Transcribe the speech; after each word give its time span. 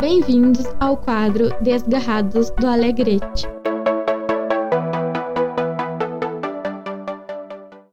Bem-vindos 0.00 0.64
ao 0.78 0.96
quadro 0.96 1.50
Desgarrados 1.60 2.50
do 2.50 2.68
Alegrete. 2.68 3.48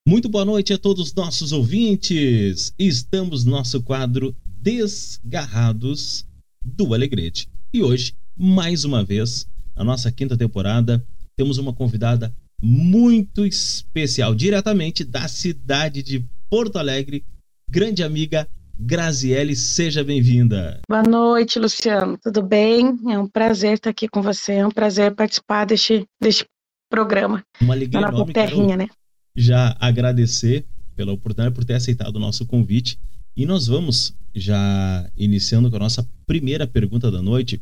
Muito 0.08 0.30
boa 0.30 0.46
noite 0.46 0.72
a 0.72 0.78
todos 0.78 1.08
os 1.08 1.14
nossos 1.16 1.52
ouvintes. 1.52 2.72
Estamos 2.78 3.44
no 3.44 3.50
nosso 3.52 3.82
quadro 3.82 4.36
Desgarrados 4.46 6.28
do 6.64 6.94
Alegrete. 6.94 7.50
E 7.74 7.82
hoje, 7.82 8.14
mais 8.38 8.86
uma 8.86 9.04
vez, 9.04 9.48
na 9.76 9.84
nossa 9.84 10.12
quinta 10.12 10.38
temporada, 10.38 11.04
temos 11.36 11.58
uma 11.58 11.74
convidada 11.74 12.32
muito 12.62 13.48
especial, 13.48 14.36
diretamente 14.36 15.04
da 15.04 15.28
cidade 15.28 16.04
de 16.04 16.24
Porto 16.52 16.78
Alegre, 16.78 17.26
grande 17.68 18.04
amiga 18.04 18.48
Graziele, 18.78 19.56
seja 19.56 20.04
bem-vinda. 20.04 20.82
Boa 20.88 21.02
noite, 21.04 21.58
Luciano. 21.58 22.18
Tudo 22.22 22.44
bem? 22.44 22.98
É 23.10 23.18
um 23.18 23.28
prazer 23.28 23.76
estar 23.76 23.90
aqui 23.90 24.08
com 24.08 24.22
você. 24.22 24.54
É 24.54 24.68
um 24.68 24.72
prazer 24.72 25.16
participar 25.16 25.66
deste, 25.66 26.06
deste 26.22 26.46
programa. 26.90 27.44
Uma 27.62 27.74
alegria 27.74 28.02
na 28.02 28.10
enorme. 28.10 28.34
terrinha, 28.34 28.76
né? 28.76 28.88
Já 29.36 29.76
agradecer 29.80 30.66
pela 30.96 31.14
oportunidade 31.14 31.56
por 31.56 31.64
ter 31.64 31.76
aceitado 31.76 32.18
o 32.18 32.20
nosso 32.20 32.46
convite. 32.46 33.00
E 33.36 33.46
nós 33.46 33.68
vamos 33.68 34.14
já 34.34 35.10
iniciando 35.16 35.70
com 35.70 35.78
a 35.78 35.80
nossa 35.80 36.08
primeira 36.28 36.68
pergunta 36.68 37.10
da 37.10 37.22
noite. 37.22 37.62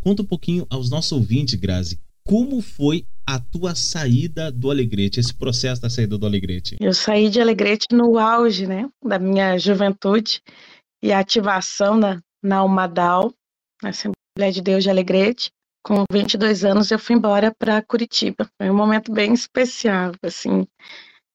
Conta 0.00 0.22
um 0.22 0.26
pouquinho 0.26 0.66
aos 0.68 0.90
nossos 0.90 1.12
ouvintes, 1.12 1.54
Grazi, 1.54 1.98
como 2.24 2.60
foi 2.60 3.06
a 3.26 3.38
tua 3.38 3.74
saída 3.74 4.50
do 4.50 4.70
Alegrete, 4.70 5.20
esse 5.20 5.34
processo 5.34 5.80
da 5.80 5.90
saída 5.90 6.18
do 6.18 6.26
Alegrete? 6.26 6.76
Eu 6.80 6.92
saí 6.92 7.28
de 7.28 7.40
Alegrete 7.40 7.86
no 7.92 8.18
auge, 8.18 8.66
né, 8.66 8.88
da 9.04 9.18
minha 9.18 9.58
juventude 9.58 10.42
e 11.02 11.12
ativação 11.12 11.96
na, 11.96 12.20
na 12.42 12.58
Almadal, 12.58 13.32
na 13.82 13.90
Assembleia 13.90 14.52
de 14.52 14.60
Deus 14.60 14.82
de 14.82 14.90
Alegrete. 14.90 15.50
Com 15.84 16.04
22 16.12 16.64
anos 16.64 16.90
eu 16.90 16.98
fui 16.98 17.16
embora 17.16 17.52
para 17.58 17.82
Curitiba. 17.82 18.48
Foi 18.56 18.70
um 18.70 18.76
momento 18.76 19.12
bem 19.12 19.32
especial, 19.32 20.12
assim, 20.22 20.66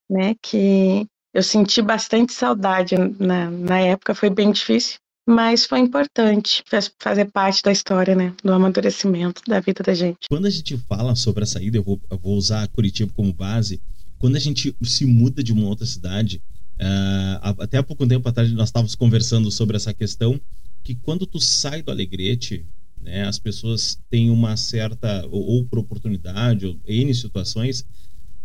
né, 0.09 0.35
que 0.41 1.05
eu 1.33 1.43
senti 1.43 1.81
bastante 1.81 2.33
saudade 2.33 2.95
na, 2.97 3.49
na 3.51 3.79
época, 3.79 4.15
foi 4.15 4.29
bem 4.29 4.51
difícil, 4.51 4.99
mas 5.27 5.65
foi 5.65 5.79
importante 5.79 6.63
fazer 6.97 7.25
parte 7.25 7.61
da 7.61 7.71
história, 7.71 8.15
né, 8.15 8.33
do 8.41 8.53
amadurecimento 8.53 9.41
da 9.45 9.59
vida 9.59 9.83
da 9.83 9.93
gente. 9.93 10.19
Quando 10.29 10.45
a 10.45 10.49
gente 10.49 10.77
fala 10.77 11.15
sobre 11.15 11.43
a 11.43 11.45
saída, 11.45 11.77
eu 11.77 11.83
vou, 11.83 12.01
eu 12.09 12.17
vou 12.17 12.37
usar 12.37 12.65
Curitiba 12.69 13.11
como 13.13 13.33
base. 13.33 13.81
Quando 14.17 14.37
a 14.37 14.39
gente 14.39 14.73
se 14.81 15.05
muda 15.05 15.43
de 15.43 15.51
uma 15.51 15.67
outra 15.67 15.85
cidade, 15.85 16.41
uh, 16.79 17.61
até 17.61 17.77
há 17.77 17.83
pouco 17.83 18.07
tempo 18.07 18.27
atrás 18.29 18.49
nós 18.53 18.69
estávamos 18.69 18.95
conversando 18.95 19.51
sobre 19.51 19.75
essa 19.75 19.93
questão 19.93 20.39
que 20.81 20.95
quando 20.95 21.27
tu 21.27 21.41
sai 21.41 21.81
do 21.81 21.91
Alegrete, 21.91 22.65
né, 23.01 23.27
as 23.27 23.37
pessoas 23.37 23.99
têm 24.09 24.29
uma 24.29 24.55
certa 24.55 25.25
ou, 25.29 25.43
ou 25.43 25.65
por 25.65 25.79
oportunidade 25.79 26.65
ou 26.65 26.79
n 26.87 27.13
situações, 27.13 27.85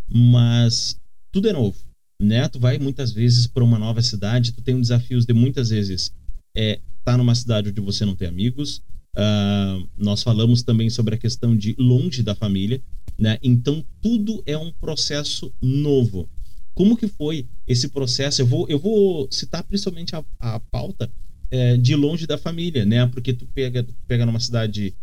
mas 0.05 0.99
tudo 1.31 1.47
é 1.47 1.53
novo, 1.53 1.77
né? 2.21 2.47
Tu 2.49 2.59
vai 2.59 2.77
muitas 2.77 3.13
vezes 3.13 3.47
para 3.47 3.63
uma 3.63 3.79
nova 3.79 4.01
cidade, 4.01 4.51
tu 4.51 4.61
tem 4.61 4.75
um 4.75 4.81
desafios 4.81 5.25
de 5.25 5.33
muitas 5.33 5.69
vezes 5.69 6.11
é 6.55 6.79
tá 7.03 7.17
numa 7.17 7.35
cidade 7.35 7.69
onde 7.69 7.81
você 7.81 8.05
não 8.05 8.15
tem 8.15 8.27
amigos. 8.27 8.81
Uh, 9.15 9.87
nós 9.97 10.23
falamos 10.23 10.63
também 10.63 10.89
sobre 10.89 11.15
a 11.15 11.17
questão 11.17 11.55
de 11.55 11.75
longe 11.77 12.23
da 12.23 12.33
família, 12.33 12.81
né? 13.17 13.37
Então 13.43 13.85
tudo 14.01 14.41
é 14.45 14.57
um 14.57 14.71
processo 14.71 15.53
novo. 15.61 16.29
Como 16.73 16.97
que 16.97 17.07
foi 17.07 17.47
esse 17.67 17.89
processo? 17.89 18.41
Eu 18.41 18.47
vou, 18.47 18.67
eu 18.67 18.79
vou 18.79 19.27
citar 19.31 19.63
principalmente 19.63 20.15
a, 20.15 20.25
a 20.39 20.59
pauta 20.59 21.11
é, 21.51 21.77
de 21.77 21.95
longe 21.95 22.25
da 22.25 22.37
família, 22.37 22.83
né? 22.83 23.05
Porque 23.05 23.33
tu 23.33 23.45
pega, 23.47 23.83
tu 23.83 23.93
pega 24.07 24.25
numa 24.25 24.39
cidade 24.39 24.95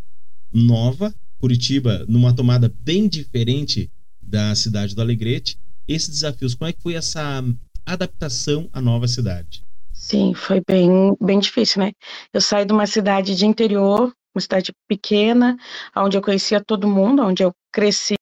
nova, 0.53 1.15
Curitiba, 1.39 2.05
numa 2.09 2.35
tomada 2.35 2.73
bem 2.83 3.09
diferente 3.09 3.91
da 4.21 4.55
cidade 4.55 4.95
do 4.95 5.01
Alegrete. 5.01 5.57
Esses 5.87 6.09
desafios, 6.09 6.55
como 6.55 6.69
é 6.69 6.73
que 6.73 6.83
foi 6.83 6.95
essa 6.95 7.43
adaptação 7.87 8.69
à 8.73 8.81
nova 8.81 9.07
cidade? 9.07 9.63
Sim, 10.11 10.35
foi 10.35 10.61
bem, 10.67 11.15
bem 11.21 11.39
difícil, 11.39 11.81
né? 11.83 11.93
Eu 12.33 12.41
saí 12.41 12.65
de 12.65 12.73
uma 12.73 12.85
cidade 12.85 13.37
de 13.37 13.47
interior, 13.47 14.13
uma 14.35 14.41
cidade 14.41 14.73
pequena, 14.89 15.57
onde 15.97 16.17
eu 16.17 16.21
conhecia 16.23 16.61
todo 16.61 16.89
mundo, 16.89 17.23
onde 17.23 17.45
eu 17.45 17.53
cresci, 17.73 18.17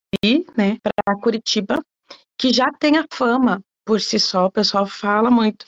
né, 0.55 0.77
para 0.83 1.17
Curitiba, 1.19 1.83
que 2.39 2.53
já 2.53 2.67
tem 2.79 2.99
a 2.99 3.07
fama 3.11 3.63
por 3.87 4.03
si 4.03 4.21
só, 4.21 4.45
o 4.47 4.51
pessoal 4.53 4.87
fala 4.87 5.31
muito 5.31 5.65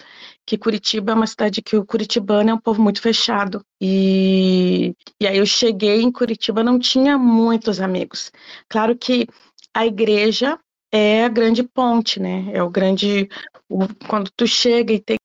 que 0.47 0.58
Curitiba 0.58 1.12
é 1.12 1.14
uma 1.14 1.26
cidade 1.26 1.62
que 1.62 1.75
o 1.75 1.86
curitibano 1.86 2.50
é 2.50 2.54
um 2.54 2.60
povo 2.60 2.82
muito 2.82 3.00
fechado. 3.00 3.64
E, 3.81 4.94
e 5.19 5.26
aí 5.26 5.38
eu 5.38 5.47
cheguei 5.47 6.02
em 6.02 6.12
Curitiba, 6.12 6.62
não 6.62 6.78
tinha 6.78 7.16
muitos 7.16 7.81
amigos. 7.81 8.31
Claro 8.69 8.94
que 8.94 9.26
a 9.72 9.87
igreja 9.87 10.58
é 10.92 11.25
a 11.25 11.28
grande 11.31 11.62
ponte, 11.62 12.20
né? 12.20 12.50
É 12.52 12.62
o 12.62 12.69
grande. 12.69 13.26
O, 13.70 13.88
quando 14.06 14.31
tu 14.37 14.47
chega 14.47 14.92
e 14.92 15.00
tem 15.00 15.16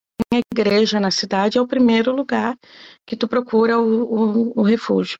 igreja 0.53 0.99
na 0.99 1.11
cidade 1.11 1.57
é 1.57 1.61
o 1.61 1.67
primeiro 1.67 2.15
lugar 2.15 2.57
que 3.05 3.15
tu 3.15 3.27
procura 3.27 3.79
o, 3.79 4.03
o, 4.03 4.59
o 4.59 4.63
refúgio. 4.63 5.19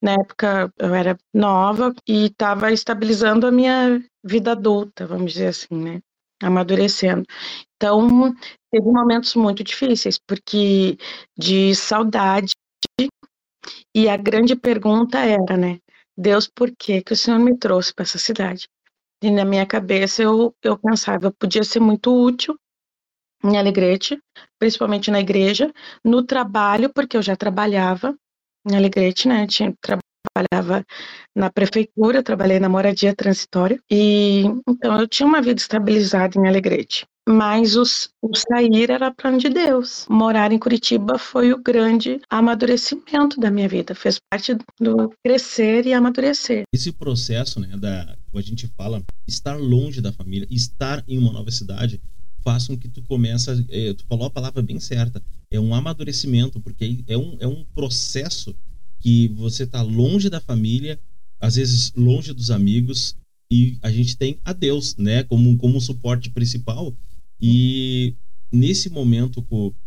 Na 0.00 0.12
época 0.12 0.72
eu 0.78 0.94
era 0.94 1.18
nova 1.34 1.92
e 2.06 2.26
estava 2.26 2.72
estabilizando 2.72 3.46
a 3.46 3.50
minha 3.50 4.02
vida 4.24 4.52
adulta, 4.52 5.06
vamos 5.06 5.32
dizer 5.32 5.48
assim, 5.48 5.74
né? 5.74 6.00
Amadurecendo. 6.40 7.24
Então, 7.76 8.32
teve 8.70 8.86
momentos 8.86 9.34
muito 9.34 9.64
difíceis, 9.64 10.18
porque 10.18 10.96
de 11.36 11.74
saudade, 11.74 12.54
e 13.94 14.08
a 14.08 14.16
grande 14.16 14.54
pergunta 14.54 15.18
era, 15.18 15.56
né? 15.56 15.80
Deus, 16.16 16.48
por 16.48 16.70
que, 16.76 17.02
que 17.02 17.12
o 17.12 17.16
Senhor 17.16 17.40
me 17.40 17.56
trouxe 17.56 17.92
para 17.92 18.04
essa 18.04 18.18
cidade? 18.18 18.68
E 19.22 19.30
na 19.30 19.44
minha 19.44 19.66
cabeça 19.66 20.22
eu, 20.22 20.54
eu 20.62 20.78
pensava, 20.78 21.26
eu 21.26 21.32
podia 21.32 21.64
ser 21.64 21.80
muito 21.80 22.12
útil 22.12 22.56
em 23.44 23.56
Alegrete, 23.56 24.18
principalmente 24.58 25.10
na 25.10 25.20
igreja, 25.20 25.72
no 26.04 26.22
trabalho, 26.22 26.90
porque 26.92 27.16
eu 27.16 27.22
já 27.22 27.36
trabalhava 27.36 28.16
em 28.68 28.76
Alegrete, 28.76 29.28
né? 29.28 29.46
Tinha, 29.46 29.72
trabalhava 29.80 30.84
na 31.34 31.50
prefeitura, 31.50 32.22
trabalhei 32.22 32.58
na 32.58 32.68
moradia 32.68 33.14
transitória, 33.14 33.80
e 33.90 34.44
então 34.68 35.00
eu 35.00 35.08
tinha 35.08 35.26
uma 35.26 35.40
vida 35.40 35.60
estabilizada 35.60 36.38
em 36.38 36.46
Alegrete. 36.46 37.06
Mas 37.28 37.76
os, 37.76 38.08
o 38.22 38.34
sair 38.34 38.90
era 38.90 39.12
plano 39.12 39.36
de 39.36 39.50
Deus. 39.50 40.06
Morar 40.08 40.50
em 40.50 40.58
Curitiba 40.58 41.18
foi 41.18 41.52
o 41.52 41.62
grande 41.62 42.18
amadurecimento 42.30 43.38
da 43.38 43.50
minha 43.50 43.68
vida. 43.68 43.94
Fez 43.94 44.18
parte 44.30 44.56
do 44.80 45.12
crescer 45.22 45.84
e 45.84 45.92
amadurecer. 45.92 46.62
Esse 46.72 46.90
processo, 46.90 47.60
né, 47.60 47.76
da, 47.76 48.16
a 48.34 48.40
gente 48.40 48.66
fala, 48.68 49.02
estar 49.26 49.58
longe 49.58 50.00
da 50.00 50.10
família, 50.10 50.48
estar 50.50 51.04
em 51.06 51.18
uma 51.18 51.30
nova 51.30 51.50
cidade, 51.50 52.00
faz 52.42 52.66
com 52.66 52.76
que 52.76 52.88
tu 52.88 53.02
começa, 53.02 53.64
é, 53.68 53.92
tu 53.94 54.04
falou 54.06 54.26
a 54.26 54.30
palavra 54.30 54.62
bem 54.62 54.80
certa, 54.80 55.22
é 55.50 55.58
um 55.58 55.74
amadurecimento, 55.74 56.60
porque 56.60 57.04
é 57.06 57.16
um, 57.16 57.36
é 57.40 57.46
um 57.46 57.64
processo 57.74 58.54
que 59.00 59.28
você 59.28 59.64
está 59.64 59.82
longe 59.82 60.28
da 60.28 60.40
família, 60.40 60.98
às 61.40 61.56
vezes 61.56 61.92
longe 61.96 62.32
dos 62.32 62.50
amigos, 62.50 63.16
e 63.50 63.78
a 63.80 63.90
gente 63.90 64.16
tem 64.16 64.38
a 64.44 64.52
Deus, 64.52 64.96
né, 64.96 65.22
como, 65.22 65.56
como 65.56 65.80
suporte 65.80 66.30
principal. 66.30 66.94
E 67.40 68.14
nesse 68.52 68.90
momento, 68.90 69.42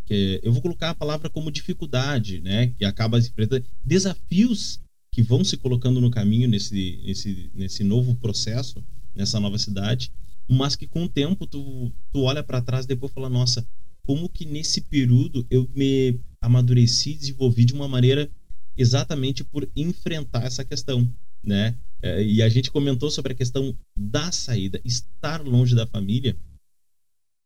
que 0.05 0.39
eu 0.43 0.51
vou 0.51 0.61
colocar 0.61 0.91
a 0.91 0.95
palavra 0.95 1.29
como 1.29 1.51
dificuldade, 1.51 2.41
né, 2.41 2.67
que 2.77 2.85
acaba 2.85 3.19
enfrentando 3.19 3.65
desafios 3.83 4.79
que 5.11 5.21
vão 5.21 5.43
se 5.43 5.57
colocando 5.57 5.99
no 5.99 6.09
caminho 6.09 6.47
nesse, 6.47 7.01
nesse, 7.05 7.51
nesse 7.53 7.83
novo 7.83 8.15
processo, 8.15 8.83
nessa 9.13 9.39
nova 9.39 9.57
cidade, 9.57 10.11
mas 10.53 10.75
que 10.75 10.85
com 10.85 11.05
o 11.05 11.09
tempo 11.09 11.47
tu, 11.47 11.91
tu 12.11 12.23
olha 12.23 12.43
para 12.43 12.61
trás 12.61 12.83
e 12.83 12.87
depois 12.89 13.13
fala, 13.13 13.29
nossa, 13.29 13.65
como 14.03 14.27
que 14.27 14.45
nesse 14.45 14.81
período 14.81 15.45
eu 15.49 15.69
me 15.73 16.19
amadureci, 16.41 17.13
desenvolvi 17.13 17.63
de 17.63 17.73
uma 17.73 17.87
maneira 17.87 18.29
exatamente 18.75 19.43
por 19.43 19.69
enfrentar 19.75 20.43
essa 20.43 20.65
questão, 20.65 21.09
né? 21.41 21.77
É, 22.01 22.21
e 22.21 22.41
a 22.41 22.49
gente 22.49 22.69
comentou 22.69 23.09
sobre 23.09 23.31
a 23.31 23.35
questão 23.35 23.77
da 23.95 24.31
saída, 24.31 24.81
estar 24.83 25.41
longe 25.41 25.73
da 25.73 25.87
família. 25.87 26.35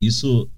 Isso 0.02 0.50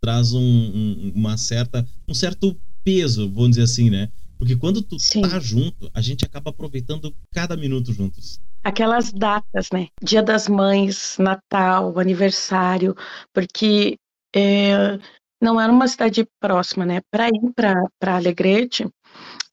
traz 0.00 0.32
um, 0.32 0.40
um, 0.40 1.12
uma 1.14 1.36
certa, 1.36 1.86
um 2.08 2.14
certo 2.14 2.58
peso, 2.82 3.30
vamos 3.30 3.50
dizer 3.50 3.62
assim, 3.62 3.90
né? 3.90 4.10
Porque 4.42 4.56
quando 4.56 4.82
tu 4.82 4.98
Sim. 4.98 5.22
tá 5.22 5.38
junto, 5.38 5.88
a 5.94 6.00
gente 6.00 6.24
acaba 6.24 6.50
aproveitando 6.50 7.14
cada 7.32 7.56
minuto 7.56 7.92
juntos 7.92 8.40
aquelas 8.64 9.12
datas, 9.12 9.68
né? 9.72 9.86
Dia 10.02 10.20
das 10.20 10.48
Mães, 10.48 11.16
Natal, 11.16 11.96
aniversário, 11.96 12.96
porque 13.32 13.96
é, 14.34 14.98
não 15.40 15.60
era 15.60 15.72
uma 15.72 15.86
cidade 15.86 16.26
próxima, 16.40 16.84
né? 16.84 17.00
Para 17.08 17.28
ir 17.28 17.52
para 17.54 18.16
Alegrete, 18.16 18.88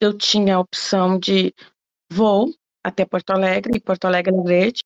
eu 0.02 0.18
tinha 0.18 0.56
a 0.56 0.60
opção 0.60 1.20
de 1.20 1.54
voo 2.12 2.52
até 2.84 3.06
Porto 3.06 3.30
Alegre, 3.30 3.78
e 3.78 3.80
Porto 3.80 4.06
Alegre 4.06 4.34
Alegrete. 4.34 4.84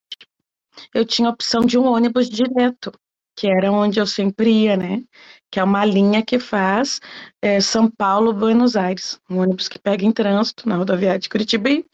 Eu 0.93 1.05
tinha 1.05 1.29
a 1.29 1.31
opção 1.31 1.61
de 1.65 1.77
um 1.77 1.85
ônibus 1.85 2.29
direto 2.29 2.91
que 3.35 3.47
era 3.47 3.71
onde 3.71 3.99
eu 3.99 4.05
sempre 4.07 4.49
ia, 4.49 4.77
né? 4.77 5.03
Que 5.51 5.59
é 5.59 5.63
uma 5.63 5.85
linha 5.85 6.23
que 6.23 6.39
faz 6.39 6.99
é, 7.41 7.59
São 7.59 7.89
Paulo, 7.89 8.33
Buenos 8.33 8.75
Aires, 8.75 9.19
um 9.29 9.39
ônibus 9.39 9.67
que 9.67 9.79
pega 9.79 10.05
em 10.05 10.11
trânsito 10.11 10.67
na 10.67 10.77
rodoviária 10.77 11.19
de 11.19 11.29
Curitiba 11.29 11.69
e, 11.69 11.85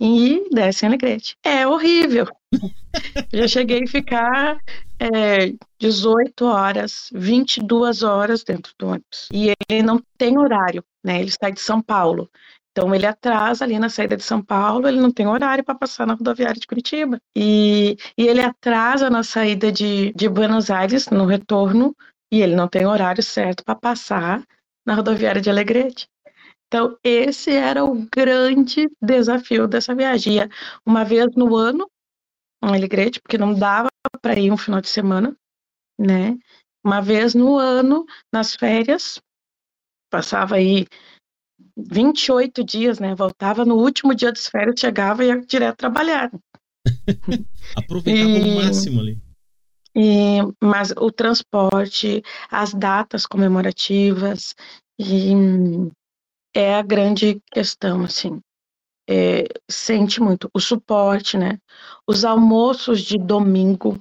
e 0.00 0.48
desce 0.50 0.84
em 0.84 0.88
Alegrete. 0.88 1.36
É 1.44 1.66
horrível. 1.66 2.26
Já 3.32 3.48
cheguei 3.48 3.84
a 3.84 3.88
ficar 3.88 4.58
é, 4.98 5.52
18 5.80 6.44
horas, 6.44 7.08
22 7.12 8.02
horas 8.02 8.44
dentro 8.44 8.72
do 8.78 8.88
ônibus. 8.88 9.28
E 9.32 9.52
ele 9.68 9.82
não 9.82 10.02
tem 10.18 10.38
horário, 10.38 10.84
né? 11.02 11.20
Ele 11.20 11.30
sai 11.30 11.52
de 11.52 11.60
São 11.60 11.80
Paulo. 11.80 12.30
Então 12.80 12.94
ele 12.94 13.04
atrasa 13.04 13.62
ali 13.62 13.78
na 13.78 13.90
saída 13.90 14.16
de 14.16 14.22
São 14.22 14.42
Paulo, 14.42 14.88
ele 14.88 14.98
não 14.98 15.12
tem 15.12 15.26
horário 15.26 15.62
para 15.62 15.74
passar 15.74 16.06
na 16.06 16.14
rodoviária 16.14 16.58
de 16.58 16.66
Curitiba. 16.66 17.20
E, 17.36 17.98
e 18.16 18.26
ele 18.26 18.40
atrasa 18.40 19.10
na 19.10 19.22
saída 19.22 19.70
de, 19.70 20.14
de 20.14 20.26
Buenos 20.30 20.70
Aires, 20.70 21.08
no 21.08 21.26
retorno, 21.26 21.94
e 22.32 22.40
ele 22.40 22.56
não 22.56 22.66
tem 22.66 22.86
horário 22.86 23.22
certo 23.22 23.62
para 23.62 23.74
passar 23.74 24.42
na 24.86 24.94
rodoviária 24.94 25.42
de 25.42 25.50
Alegrete. 25.50 26.08
Então, 26.66 26.96
esse 27.04 27.52
era 27.52 27.84
o 27.84 28.06
grande 28.10 28.88
desafio 28.98 29.68
dessa 29.68 29.94
viagem. 29.94 30.36
Ia 30.36 30.48
uma 30.86 31.04
vez 31.04 31.26
no 31.36 31.54
ano, 31.54 31.86
em 32.64 32.68
Alegrete, 32.68 33.20
porque 33.20 33.36
não 33.36 33.52
dava 33.52 33.90
para 34.22 34.38
ir 34.38 34.50
um 34.50 34.56
final 34.56 34.80
de 34.80 34.88
semana, 34.88 35.36
né? 35.98 36.38
Uma 36.82 37.02
vez 37.02 37.34
no 37.34 37.58
ano, 37.58 38.06
nas 38.32 38.54
férias, 38.54 39.20
passava 40.10 40.54
aí 40.54 40.86
28 41.76 42.64
dias, 42.64 42.98
né? 42.98 43.14
Voltava 43.14 43.64
no 43.64 43.76
último 43.76 44.14
dia 44.14 44.32
das 44.32 44.46
férias, 44.46 44.80
chegava 44.80 45.24
e 45.24 45.28
ia 45.28 45.40
direto 45.40 45.78
trabalhar. 45.78 46.30
Aproveitava 47.76 48.30
e, 48.30 48.40
o 48.40 48.64
máximo 48.64 49.00
ali. 49.00 49.18
E, 49.94 50.38
mas 50.62 50.92
o 50.92 51.10
transporte, 51.10 52.22
as 52.50 52.72
datas 52.72 53.26
comemorativas, 53.26 54.54
e 54.98 55.32
é 56.54 56.74
a 56.74 56.82
grande 56.82 57.40
questão, 57.50 58.02
assim. 58.02 58.40
É, 59.08 59.44
sente 59.68 60.20
muito 60.20 60.48
o 60.54 60.60
suporte, 60.60 61.36
né? 61.36 61.58
Os 62.06 62.24
almoços 62.24 63.00
de 63.00 63.18
domingo, 63.18 64.00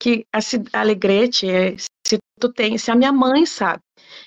que 0.00 0.26
a, 0.32 0.38
a 0.72 0.80
Alegrete, 0.80 1.48
é, 1.48 1.76
se 1.78 2.18
tu 2.40 2.52
tem, 2.52 2.76
se 2.76 2.90
a 2.90 2.96
minha 2.96 3.12
mãe 3.12 3.46
sabe 3.46 3.82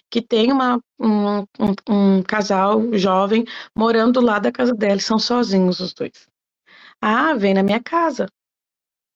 que 0.10 0.22
tem 0.22 0.52
uma, 0.52 0.80
um, 1.00 1.40
um, 1.40 1.76
um, 1.90 2.24
casal 2.24 2.82
jovem 2.94 3.46
morando 3.76 4.20
lá 4.22 4.40
da 4.40 4.52
casa 4.52 4.74
dela, 4.74 5.00
são 5.00 5.20
sozinhos 5.20 5.80
os 5.80 5.94
dois. 5.94 6.28
Ah, 7.02 7.34
vem 7.34 7.54
na 7.54 7.64
minha 7.64 7.82
casa, 7.82 8.28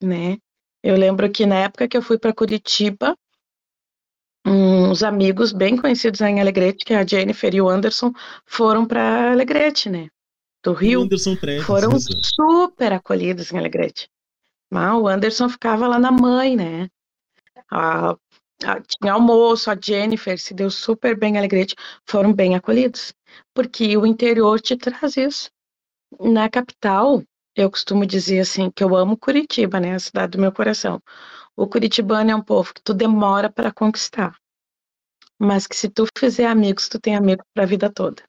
né? 0.01 0.37
Eu 0.83 0.95
lembro 0.95 1.31
que 1.31 1.45
na 1.45 1.55
época 1.55 1.87
que 1.87 1.97
eu 1.97 2.01
fui 2.01 2.17
para 2.17 2.33
Curitiba, 2.33 3.17
uns 4.45 5.01
amigos 5.01 5.51
bem 5.51 5.75
conhecidos 5.75 6.21
em 6.21 6.39
Alegrete, 6.39 6.85
que 6.85 6.93
é 6.93 6.97
a 6.97 7.05
Jennifer 7.05 7.53
e 7.53 7.61
o 7.61 7.69
Anderson, 7.69 8.13
foram 8.45 8.85
para 8.85 9.31
Alegrete, 9.31 9.89
né? 9.89 10.09
Do 10.63 10.73
Rio. 10.73 11.01
Anderson 11.01 11.35
foram 11.65 11.91
super 11.99 12.93
acolhidos 12.93 13.51
em 13.51 13.57
Alegrete. 13.57 14.09
Mas 14.71 14.93
o 14.95 15.07
Anderson 15.07 15.49
ficava 15.49 15.87
lá 15.87 15.99
na 15.99 16.11
mãe, 16.11 16.55
né? 16.55 16.89
A, 17.71 18.15
tinha 18.57 19.13
almoço, 19.13 19.69
a 19.69 19.77
Jennifer 19.79 20.39
se 20.39 20.53
deu 20.53 20.69
super 20.71 21.17
bem 21.17 21.37
Alegrete, 21.37 21.75
foram 22.05 22.33
bem 22.33 22.55
acolhidos, 22.55 23.13
porque 23.53 23.95
o 23.97 24.05
interior 24.05 24.59
te 24.59 24.75
traz 24.77 25.17
isso. 25.17 25.49
Na 26.19 26.49
capital, 26.49 27.21
eu 27.55 27.69
costumo 27.69 28.05
dizer 28.05 28.39
assim, 28.39 28.71
que 28.71 28.83
eu 28.83 28.95
amo 28.95 29.17
Curitiba, 29.17 29.79
né, 29.79 29.95
a 29.95 29.99
cidade 29.99 30.31
do 30.31 30.39
meu 30.41 30.51
coração. 30.51 31.01
O 31.55 31.67
curitibano 31.67 32.31
é 32.31 32.35
um 32.35 32.41
povo 32.41 32.73
que 32.73 32.81
tu 32.81 32.93
demora 32.93 33.49
para 33.49 33.71
conquistar, 33.71 34.35
mas 35.39 35.67
que 35.67 35.75
se 35.75 35.89
tu 35.89 36.05
fizer 36.17 36.47
amigos, 36.47 36.89
tu 36.89 36.99
tem 36.99 37.15
amigos 37.15 37.45
para 37.53 37.63
a 37.63 37.67
vida 37.67 37.89
toda. 37.89 38.23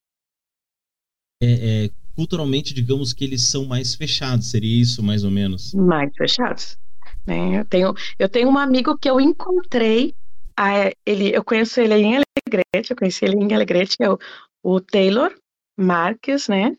É, 1.42 1.84
é, 1.86 1.90
culturalmente, 2.14 2.72
digamos 2.72 3.12
que 3.12 3.24
eles 3.24 3.48
são 3.48 3.66
mais 3.66 3.94
fechados, 3.94 4.50
seria 4.50 4.80
isso 4.80 5.02
mais 5.02 5.22
ou 5.24 5.30
menos? 5.30 5.74
Mais 5.74 6.14
fechados. 6.16 6.78
Né? 7.26 7.60
Eu, 7.60 7.64
tenho, 7.64 7.94
eu 8.18 8.28
tenho 8.28 8.48
um 8.48 8.58
amigo 8.58 8.96
que 8.96 9.10
eu 9.10 9.20
encontrei, 9.20 10.14
a, 10.56 10.90
ele, 11.04 11.34
eu 11.34 11.44
conheço 11.44 11.80
ele 11.80 11.94
em 11.94 12.16
Alegrete, 12.16 12.90
eu 12.90 12.96
conheci 12.96 13.24
ele 13.24 13.36
em 13.36 13.54
Alegrete, 13.54 13.96
que 13.96 14.04
é 14.04 14.10
o, 14.10 14.18
o 14.62 14.80
Taylor 14.80 15.34
Marques, 15.76 16.48
né? 16.48 16.76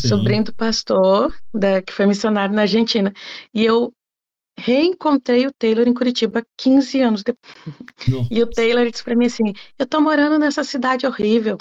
Sim. 0.00 0.08
Sobrinho 0.08 0.44
do 0.44 0.54
pastor, 0.54 1.34
da, 1.52 1.82
que 1.82 1.92
foi 1.92 2.06
missionário 2.06 2.54
na 2.54 2.62
Argentina. 2.62 3.12
E 3.52 3.64
eu 3.64 3.92
reencontrei 4.58 5.46
o 5.46 5.52
Taylor 5.52 5.86
em 5.86 5.94
Curitiba 5.94 6.44
15 6.56 7.00
anos 7.00 7.22
depois. 7.22 7.54
Nossa. 8.08 8.28
E 8.30 8.42
o 8.42 8.46
Taylor 8.50 8.88
disse 8.90 9.04
para 9.04 9.16
mim 9.16 9.26
assim: 9.26 9.52
Eu 9.78 9.86
tô 9.86 10.00
morando 10.00 10.38
nessa 10.38 10.64
cidade 10.64 11.06
horrível. 11.06 11.58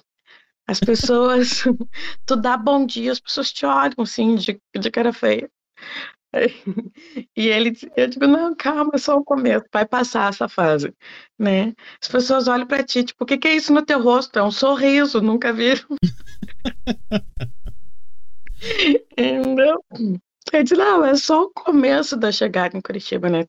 As 0.68 0.80
pessoas, 0.80 1.64
tu 2.26 2.36
dá 2.36 2.58
bom 2.58 2.86
dia, 2.86 3.12
as 3.12 3.20
pessoas 3.20 3.52
te 3.52 3.66
olham 3.66 3.96
assim, 4.00 4.36
de, 4.36 4.60
de 4.78 4.92
cara 4.92 5.14
feia. 5.14 5.50
E 7.36 7.48
ele, 7.48 7.74
eu 7.96 8.08
digo, 8.08 8.28
não, 8.28 8.56
calma, 8.56 8.92
é 8.94 8.98
só 8.98 9.18
o 9.18 9.24
começo, 9.24 9.66
vai 9.72 9.86
passar 9.86 10.30
essa 10.30 10.48
fase, 10.50 10.94
né? 11.40 11.74
As 12.02 12.08
pessoas 12.08 12.48
olham 12.48 12.68
para 12.68 12.84
ti, 12.84 13.04
tipo, 13.04 13.24
o 13.24 13.28
que, 13.28 13.38
que 13.38 13.48
é 13.48 13.56
isso 13.56 13.74
no 13.74 13.86
teu 13.86 14.02
rosto? 14.02 14.38
É 14.38 14.44
um 14.44 14.52
sorriso, 14.52 15.22
nunca 15.22 15.54
viram. 15.54 15.86
Entendeu? 19.18 19.84
Eu 20.54 20.64
disse, 20.64 20.76
não, 20.76 21.06
é 21.06 21.16
só 21.16 21.44
o 21.44 21.50
começo 21.50 22.16
da 22.16 22.32
chegada 22.32 22.78
em 22.78 22.82
Curitiba, 22.82 23.30
né? 23.30 23.44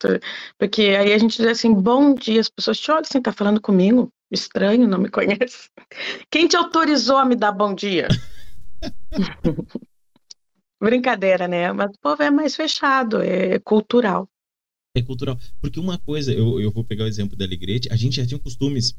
Porque 0.58 0.82
aí 0.82 1.12
a 1.12 1.18
gente 1.18 1.36
diz 1.36 1.46
assim, 1.46 1.72
bom 1.72 2.14
dia, 2.14 2.40
as 2.40 2.48
pessoas 2.48 2.78
te 2.78 2.90
olham 2.90 3.02
assim, 3.02 3.20
tá 3.20 3.32
falando 3.32 3.60
comigo? 3.60 4.10
Estranho, 4.30 4.86
não 4.86 4.98
me 4.98 5.08
conhece. 5.08 5.70
Quem 6.30 6.46
te 6.46 6.56
autorizou 6.56 7.16
a 7.16 7.24
me 7.24 7.36
dar 7.36 7.52
bom 7.52 7.74
dia? 7.74 8.08
Brincadeira, 10.80 11.48
né? 11.48 11.72
Mas 11.72 11.90
o 11.90 12.00
povo 12.00 12.22
é 12.22 12.30
mais 12.30 12.54
fechado, 12.54 13.20
é 13.20 13.58
cultural. 13.58 14.28
É 14.96 15.02
cultural. 15.02 15.38
Porque 15.60 15.80
uma 15.80 15.98
coisa, 15.98 16.32
eu, 16.32 16.60
eu 16.60 16.70
vou 16.70 16.84
pegar 16.84 17.04
o 17.04 17.08
exemplo 17.08 17.36
da 17.36 17.44
Alegrete, 17.44 17.88
a 17.90 17.96
gente 17.96 18.16
já 18.16 18.26
tinha 18.26 18.38
costumes 18.38 18.96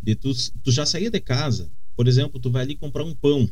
de 0.00 0.14
tu, 0.14 0.32
tu 0.62 0.70
já 0.72 0.86
saía 0.86 1.10
de 1.10 1.20
casa, 1.20 1.70
por 1.96 2.08
exemplo, 2.08 2.40
tu 2.40 2.50
vai 2.50 2.62
ali 2.62 2.76
comprar 2.76 3.04
um 3.04 3.14
pão. 3.14 3.48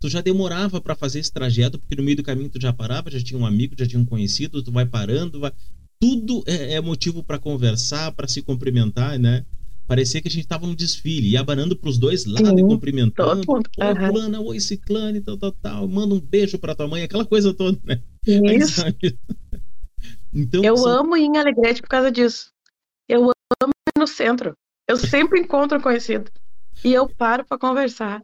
Tu 0.00 0.08
já 0.08 0.20
demorava 0.20 0.80
para 0.80 0.94
fazer 0.94 1.20
esse 1.20 1.32
trajeto, 1.32 1.78
porque 1.78 1.94
no 1.96 2.02
meio 2.02 2.16
do 2.16 2.22
caminho 2.22 2.50
tu 2.50 2.60
já 2.60 2.72
parava, 2.72 3.10
já 3.10 3.20
tinha 3.20 3.38
um 3.38 3.46
amigo, 3.46 3.74
já 3.78 3.86
tinha 3.86 4.00
um 4.00 4.04
conhecido, 4.04 4.62
tu 4.62 4.72
vai 4.72 4.84
parando, 4.84 5.40
vai... 5.40 5.52
tudo 5.98 6.42
é, 6.46 6.74
é 6.74 6.80
motivo 6.80 7.22
para 7.22 7.38
conversar, 7.38 8.12
para 8.12 8.28
se 8.28 8.42
cumprimentar, 8.42 9.18
né? 9.18 9.44
Parecia 9.86 10.20
que 10.20 10.28
a 10.28 10.30
gente 10.30 10.42
estava 10.42 10.66
num 10.66 10.74
desfile, 10.74 11.28
e 11.30 11.36
abanando 11.36 11.76
para 11.76 11.88
os 11.88 11.96
dois 11.96 12.24
lados 12.24 12.48
Sim, 12.48 12.58
e 12.58 12.62
cumprimentando. 12.62 13.42
Todo 13.42 13.54
mundo. 13.54 13.70
Oi, 13.78 13.86
uhum. 13.86 14.06
fulana, 14.08 14.40
oi, 14.40 14.60
ciclane, 14.60 15.20
tal, 15.20 15.36
tal, 15.36 15.52
tal. 15.52 15.88
Manda 15.88 16.14
um 16.14 16.20
beijo 16.20 16.58
para 16.58 16.74
tua 16.74 16.88
mãe, 16.88 17.04
aquela 17.04 17.24
coisa 17.24 17.54
toda, 17.54 17.78
né? 17.84 18.02
Isso. 18.26 18.82
então, 20.34 20.64
eu 20.64 20.74
assim... 20.74 20.88
amo 20.88 21.16
ir 21.16 21.24
em 21.24 21.36
Alegrete 21.38 21.80
por 21.80 21.88
causa 21.88 22.10
disso. 22.10 22.50
Eu 23.08 23.30
amo 23.62 23.72
ir 23.96 23.98
no 23.98 24.08
centro. 24.08 24.56
Eu 24.88 24.96
sempre 24.96 25.40
encontro 25.40 25.80
conhecido. 25.80 26.30
E 26.84 26.92
eu 26.92 27.08
paro 27.08 27.44
para 27.44 27.58
conversar. 27.58 28.22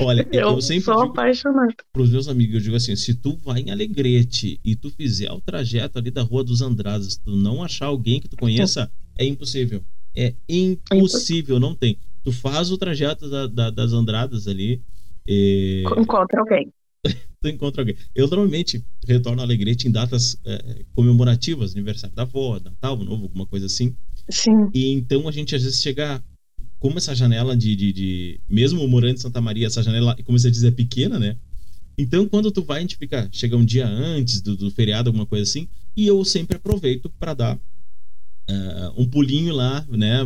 Olha, 0.00 0.26
eu, 0.32 0.50
eu 0.50 0.60
sempre 0.60 0.84
sou 0.84 1.00
apaixonado. 1.02 1.74
Para 1.92 2.02
os 2.02 2.10
meus 2.10 2.28
amigos, 2.28 2.54
eu 2.56 2.60
digo 2.60 2.76
assim: 2.76 2.96
se 2.96 3.14
tu 3.14 3.36
vai 3.36 3.60
em 3.60 3.70
Alegrete 3.70 4.60
e 4.64 4.74
tu 4.74 4.90
fizer 4.90 5.30
o 5.30 5.40
trajeto 5.40 5.98
ali 5.98 6.10
da 6.10 6.22
Rua 6.22 6.42
dos 6.42 6.62
Andradas, 6.62 7.16
tu 7.16 7.30
não 7.36 7.62
achar 7.62 7.86
alguém 7.86 8.20
que 8.20 8.28
tu 8.28 8.36
conheça, 8.36 8.90
é 9.16 9.24
impossível. 9.24 9.84
É 10.16 10.34
impossível, 10.48 11.60
não 11.60 11.74
tem. 11.74 11.98
Tu 12.24 12.32
faz 12.32 12.70
o 12.70 12.78
trajeto 12.78 13.28
da, 13.28 13.46
da, 13.46 13.70
das 13.70 13.92
Andradas 13.92 14.48
ali. 14.48 14.80
E... 15.26 15.84
Encontra 15.96 16.40
alguém. 16.40 16.72
tu 17.40 17.48
encontra 17.48 17.82
alguém. 17.82 17.96
Eu 18.14 18.26
normalmente 18.26 18.82
retorno 19.06 19.42
a 19.42 19.44
Alegrete 19.44 19.86
em 19.86 19.90
datas 19.90 20.38
é, 20.44 20.84
comemorativas, 20.92 21.72
aniversário 21.72 22.16
da 22.16 22.22
avó, 22.22 22.58
Natal, 22.58 22.96
Novo, 22.96 23.24
alguma 23.24 23.46
coisa 23.46 23.66
assim. 23.66 23.94
Sim. 24.30 24.70
E 24.74 24.92
então 24.92 25.28
a 25.28 25.32
gente 25.32 25.54
às 25.54 25.62
vezes 25.62 25.80
chega. 25.80 26.22
Como 26.78 26.98
essa 26.98 27.14
janela 27.14 27.56
de, 27.56 27.74
de, 27.74 27.92
de. 27.92 28.40
Mesmo 28.48 28.86
morando 28.86 29.14
em 29.14 29.18
Santa 29.18 29.40
Maria, 29.40 29.66
essa 29.66 29.82
janela, 29.82 30.16
como 30.24 30.38
você 30.38 30.50
diz, 30.50 30.64
é 30.64 30.70
pequena, 30.70 31.18
né? 31.18 31.36
Então, 31.98 32.28
quando 32.28 32.50
tu 32.50 32.62
vai, 32.62 32.78
a 32.78 32.80
gente 32.80 32.96
fica. 32.96 33.28
Chega 33.32 33.56
um 33.56 33.64
dia 33.64 33.86
antes 33.86 34.40
do, 34.40 34.56
do 34.56 34.70
feriado, 34.70 35.08
alguma 35.08 35.26
coisa 35.26 35.44
assim. 35.44 35.68
E 35.96 36.06
eu 36.06 36.22
sempre 36.24 36.56
aproveito 36.56 37.08
para 37.18 37.32
dar 37.34 37.58
uh, 38.50 39.00
um 39.00 39.06
pulinho 39.06 39.54
lá, 39.54 39.84
né, 39.88 40.20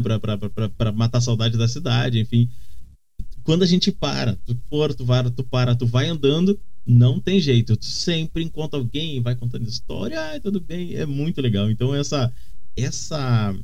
para 0.77 0.93
matar 0.93 1.19
a 1.19 1.23
saudade 1.23 1.57
da 1.57 1.69
cidade, 1.69 2.19
enfim. 2.19 2.49
Quando 3.43 3.63
a 3.63 3.67
gente 3.67 3.91
para, 3.91 4.37
tu 4.47 4.57
for, 4.69 4.95
tu 4.95 5.05
vai, 5.05 5.29
tu 5.31 5.43
para, 5.43 5.75
tu 5.75 5.87
vai 5.87 6.09
andando, 6.09 6.59
não 6.87 7.19
tem 7.19 7.41
jeito, 7.41 7.77
tu 7.77 7.85
sempre 7.85 8.43
encontra 8.43 8.79
alguém, 8.79 9.21
vai 9.21 9.35
contando 9.35 9.69
história, 9.69 10.21
ai, 10.21 10.41
tudo 10.41 10.61
bem, 10.61 10.95
é 10.95 11.07
muito 11.07 11.41
legal. 11.41 11.71
Então 11.71 11.95
essa 11.95 12.33
essa 12.77 13.55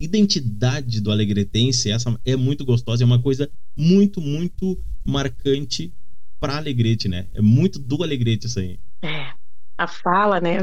identidade 0.00 1.00
do 1.00 1.10
alegretense, 1.10 1.90
essa 1.90 2.18
é 2.24 2.36
muito 2.36 2.64
gostosa, 2.64 3.02
é 3.02 3.06
uma 3.06 3.20
coisa 3.20 3.50
muito, 3.76 4.20
muito 4.20 4.78
marcante 5.04 5.92
para 6.40 6.56
Alegrete, 6.56 7.08
né? 7.08 7.26
É 7.32 7.40
muito 7.40 7.78
do 7.78 8.02
Alegrete 8.02 8.46
isso 8.46 8.58
aí. 8.58 8.78
É. 9.02 9.33
a 9.76 9.86
fala, 9.86 10.40
né? 10.40 10.58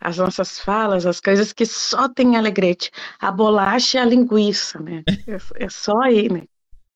as 0.00 0.16
nossas 0.16 0.58
falas, 0.58 1.04
as 1.06 1.20
coisas 1.20 1.52
que 1.52 1.66
só 1.66 2.08
tem 2.08 2.36
alegrete. 2.36 2.90
A 3.18 3.30
bolacha 3.30 3.98
e 3.98 4.00
a 4.00 4.04
linguiça, 4.04 4.80
né? 4.80 5.02
É, 5.26 5.64
é 5.64 5.68
só 5.68 6.00
aí, 6.02 6.30
né? 6.30 6.44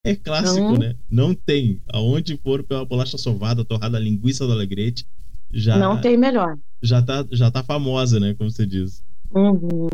É 0.04 0.16
clássico, 0.16 0.58
então, 0.58 0.78
né? 0.78 0.96
Não 1.10 1.34
tem. 1.34 1.80
Aonde 1.88 2.36
for 2.42 2.62
pela 2.62 2.84
bolacha 2.84 3.18
sovada, 3.18 3.64
torrada, 3.64 3.98
linguiça 3.98 4.46
do 4.46 4.52
alegrete, 4.52 5.06
já. 5.50 5.76
Não 5.76 6.00
tem 6.00 6.16
melhor. 6.16 6.56
Já 6.80 7.02
tá, 7.02 7.26
já 7.30 7.50
tá 7.50 7.62
famosa, 7.62 8.18
né? 8.18 8.34
Como 8.34 8.50
você 8.50 8.66
diz. 8.66 9.02
Uhum. 9.30 9.88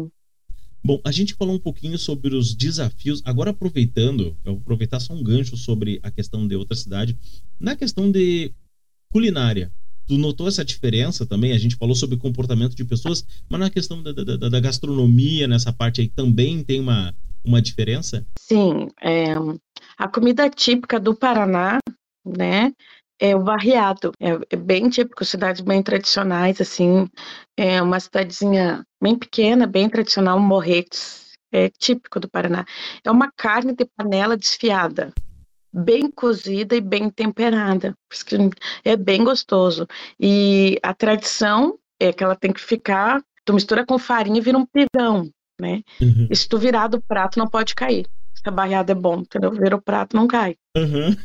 Bom, 0.83 1.01
a 1.05 1.13
gente 1.13 1.35
falou 1.35 1.55
um 1.55 1.59
pouquinho 1.59 1.99
sobre 1.99 2.35
os 2.35 2.55
desafios. 2.55 3.21
Agora, 3.25 3.51
aproveitando, 3.51 4.37
eu 4.45 4.53
vou 4.53 4.63
aproveitar 4.63 5.01
só 5.01 5.13
um 5.13 5.23
gancho 5.23 5.57
sobre 5.57 6.01
a 6.03 6.11
questão 6.11 6.47
de 6.47 6.57
outra 6.57 6.77
cidade. 6.77 7.17
Na 7.59 7.77
questão 7.77 8.11
de 8.11 8.53
culinária, 9.11 9.73
tu 10.09 10.17
notou 10.17 10.49
essa 10.49 10.65
diferença 10.65 11.27
também? 11.27 11.53
A 11.53 11.59
gente 11.59 11.77
falou 11.77 11.95
sobre 11.95 12.17
comportamento 12.17 12.75
de 12.75 12.85
pessoas, 12.85 13.25
mas 13.49 13.61
na 13.61 13.71
questão 13.71 14.03
da, 14.03 14.13
da, 14.13 14.49
da 14.49 14.61
gastronomia, 14.61 15.47
nessa 15.47 15.73
parte 15.73 16.01
aí, 16.01 16.09
também 16.09 16.65
tem 16.65 16.81
uma, 16.81 17.15
uma 17.45 17.61
diferença? 17.61 18.27
Sim. 18.39 18.89
É, 19.03 19.35
a 19.99 20.09
comida 20.09 20.49
típica 20.49 20.99
do 20.99 21.15
Paraná, 21.15 21.79
né? 22.27 22.73
É 23.21 23.35
o 23.35 23.43
barriado, 23.43 24.13
é, 24.21 24.31
é, 24.49 24.57
bem 24.57 24.89
típico, 24.89 25.25
cidades 25.25 25.61
bem 25.61 25.83
tradicionais, 25.83 26.61
assim, 26.61 27.09
é 27.57 27.83
uma 27.83 27.99
cidadezinha 27.99 28.85
bem 29.03 29.19
pequena, 29.19 29.67
bem 29.67 29.89
tradicional, 29.89 30.39
Morretes, 30.39 31.33
é 31.53 31.69
típico 31.69 32.21
do 32.21 32.29
Paraná. 32.29 32.65
É 33.05 33.11
uma 33.11 33.29
carne 33.37 33.75
de 33.75 33.85
panela 33.85 34.37
desfiada, 34.37 35.13
bem 35.73 36.11
cozida 36.11 36.75
e 36.75 36.81
bem 36.81 37.11
temperada, 37.11 37.95
é 38.85 38.97
bem 38.97 39.25
gostoso. 39.25 39.87
E 40.19 40.79
a 40.83 40.95
tradição 40.95 41.79
é 42.01 42.13
que 42.13 42.23
ela 42.23 42.37
tem 42.37 42.53
que 42.53 42.61
ficar, 42.61 43.23
tu 43.45 43.53
mistura 43.53 43.85
com 43.85 43.99
farinha 43.99 44.39
e 44.39 44.43
vira 44.43 44.59
um 44.59 44.67
pirão, 44.67 45.31
né? 45.61 45.83
Uhum. 46.01 46.29
E 46.31 46.37
se 46.37 46.49
tu 46.49 46.59
virar 46.59 46.89
do 46.89 47.01
prato, 47.01 47.39
não 47.39 47.47
pode 47.47 47.75
cair. 47.75 48.07
Se 48.35 48.43
a 48.47 48.51
barriada 48.51 48.93
é 48.93 48.95
bom, 48.95 49.21
entendeu? 49.21 49.51
Vira 49.51 49.77
o 49.77 49.83
prato, 49.83 50.17
não 50.17 50.27
cai. 50.27 50.57
Uhum. 50.77 51.17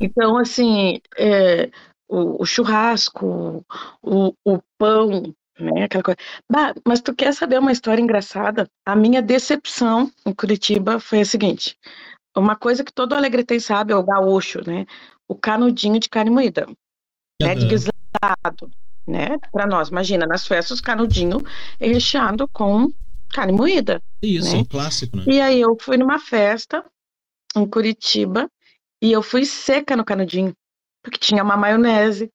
Então, 0.00 0.36
assim, 0.36 1.00
é, 1.16 1.70
o, 2.08 2.42
o, 2.42 2.46
churrasco, 2.46 3.64
o, 4.02 4.34
o 4.44 4.58
pão, 4.76 5.32
né? 5.58 5.84
Aquela 5.84 6.02
coisa. 6.02 6.18
Bah, 6.50 6.74
mas 6.86 7.00
tu 7.00 7.14
quer 7.14 7.32
saber 7.32 7.58
uma 7.58 7.72
história 7.72 8.02
engraçada? 8.02 8.68
A 8.86 8.96
minha 8.96 9.22
decepção 9.22 10.10
em 10.26 10.32
Curitiba 10.32 10.98
foi 10.98 11.20
a 11.20 11.24
seguinte: 11.24 11.76
uma 12.36 12.56
coisa 12.56 12.82
que 12.82 12.92
todo 12.92 13.14
alegretense 13.14 13.66
sabe 13.66 13.92
é 13.92 13.96
o 13.96 14.02
gaúcho, 14.02 14.60
né? 14.66 14.86
O 15.28 15.34
canudinho 15.34 15.98
de 15.98 16.08
carne 16.08 16.30
moída, 16.30 16.66
uhum. 16.66 16.76
né? 17.40 17.54
De 17.54 17.66
guisado, 17.66 18.70
né? 19.06 19.38
Para 19.52 19.66
nós, 19.66 19.88
imagina, 19.88 20.26
nas 20.26 20.46
festas 20.46 20.78
o 20.78 20.82
canudinho 20.82 21.42
é 21.78 21.86
recheado 21.88 22.48
com 22.48 22.92
carne 23.32 23.52
moída. 23.52 24.00
Isso, 24.22 24.54
né? 24.54 24.62
um 24.62 24.64
clássico, 24.64 25.16
né? 25.16 25.24
E 25.26 25.40
aí 25.40 25.60
eu 25.60 25.76
fui 25.80 25.96
numa 25.96 26.18
festa 26.18 26.84
em 27.56 27.66
Curitiba 27.66 28.48
e 29.02 29.12
eu 29.12 29.22
fui 29.22 29.44
seca 29.44 29.96
no 29.96 30.04
canudinho, 30.04 30.54
porque 31.02 31.18
tinha 31.18 31.42
uma 31.42 31.56
maionese. 31.56 32.30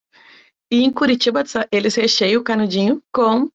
E 0.71 0.83
em 0.83 0.91
Curitiba 0.91 1.43
eles 1.71 1.95
recheiam 1.95 2.41
o 2.41 2.43
canudinho 2.43 3.01
com, 3.11 3.49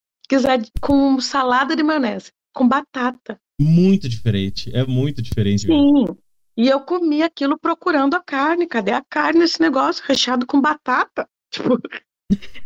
com 0.80 1.20
salada 1.20 1.76
de 1.76 1.82
maionese, 1.82 2.32
com 2.54 2.66
batata. 2.66 3.38
Muito 3.60 4.08
diferente, 4.08 4.74
é 4.74 4.84
muito 4.86 5.20
diferente. 5.20 5.66
Sim. 5.66 5.92
Mesmo. 5.92 6.18
E 6.56 6.68
eu 6.68 6.80
comi 6.80 7.22
aquilo 7.22 7.58
procurando 7.58 8.14
a 8.14 8.22
carne. 8.22 8.66
Cadê 8.66 8.92
a 8.92 9.02
carne 9.02 9.40
nesse 9.40 9.60
negócio 9.60 10.04
recheado 10.06 10.46
com 10.46 10.60
batata? 10.60 11.28
Tipo, 11.52 11.78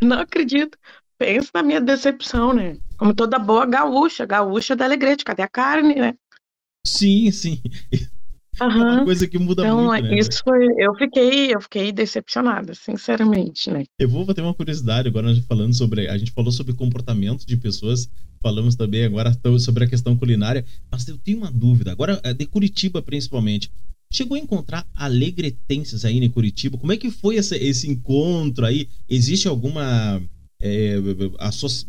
não 0.01 0.19
acredito. 0.19 0.77
Pensa 1.17 1.49
na 1.53 1.61
minha 1.61 1.81
decepção, 1.81 2.53
né? 2.53 2.77
Como 2.97 3.13
toda 3.13 3.37
boa 3.37 3.65
gaúcha, 3.65 4.25
gaúcha 4.25 4.77
da 4.77 4.85
Alegrete, 4.85 5.25
cadê 5.25 5.41
a 5.41 5.47
carne, 5.49 5.95
né? 5.95 6.13
Sim, 6.85 7.29
sim. 7.31 7.61
Uhum. 8.61 8.69
É 8.69 8.91
uma 8.93 9.05
coisa 9.05 9.27
que 9.27 9.37
muda 9.37 9.63
então, 9.63 9.85
muito, 9.85 10.03
né? 10.03 10.17
Isso 10.17 10.41
foi, 10.43 10.67
eu 10.77 10.95
fiquei, 10.95 11.53
eu 11.53 11.61
fiquei 11.61 11.91
decepcionada, 11.91 12.73
sinceramente, 12.73 13.69
né? 13.69 13.83
Eu 13.99 14.09
vou 14.09 14.25
ter 14.33 14.41
uma 14.41 14.53
curiosidade 14.53 15.07
agora 15.07 15.27
falando 15.47 15.75
sobre, 15.75 16.07
a 16.07 16.17
gente 16.17 16.31
falou 16.31 16.51
sobre 16.51 16.73
comportamento 16.73 17.45
de 17.45 17.55
pessoas, 17.57 18.09
falamos 18.47 18.75
também 18.75 19.03
agora 19.03 19.37
sobre 19.59 19.83
a 19.83 19.87
questão 19.87 20.15
culinária, 20.15 20.63
mas 20.89 21.05
eu 21.05 21.17
tenho 21.17 21.39
uma 21.39 21.51
dúvida, 21.51 21.91
agora 21.91 22.17
é 22.23 22.33
de 22.33 22.45
Curitiba 22.45 23.01
principalmente. 23.01 23.69
Chegou 24.09 24.37
a 24.37 24.39
encontrar 24.39 24.87
alegretenses 24.95 26.05
aí 26.05 26.17
em 26.17 26.29
Curitiba? 26.29 26.77
Como 26.77 26.93
é 26.93 26.97
que 26.97 27.11
foi 27.11 27.35
esse, 27.35 27.57
esse 27.57 27.89
encontro 27.89 28.65
aí? 28.65 28.87
Existe 29.09 29.49
alguma 29.49 30.21
é, 30.61 30.95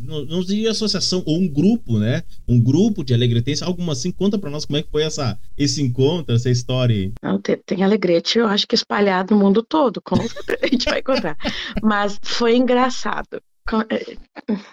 não, 0.01 0.25
não 0.25 0.41
diria 0.43 0.73
associação, 0.73 1.23
ou 1.25 1.39
um 1.39 1.49
grupo, 1.49 2.01
né? 2.01 2.25
Um 2.49 2.61
grupo 2.61 3.05
de 3.05 3.15
alegretense, 3.15 3.63
algo 3.63 3.89
assim. 3.89 4.11
Conta 4.11 4.37
para 4.37 4.51
nós 4.51 4.65
como 4.65 4.79
é 4.79 4.83
que 4.83 4.91
foi 4.91 5.05
essa, 5.05 5.39
esse 5.57 5.81
encontro, 5.81 6.35
essa 6.35 6.51
história. 6.51 7.13
Não, 7.23 7.41
tem, 7.41 7.57
tem 7.65 7.85
alegrete, 7.85 8.39
eu 8.39 8.49
acho 8.49 8.67
que 8.67 8.75
espalhado 8.75 9.33
no 9.33 9.41
mundo 9.41 9.63
todo, 9.63 10.03
como 10.03 10.23
a 10.61 10.67
gente 10.67 10.87
vai 10.87 11.03
contar. 11.03 11.37
Mas 11.81 12.19
foi 12.21 12.57
engraçado. 12.57 13.41
É, 13.91 14.17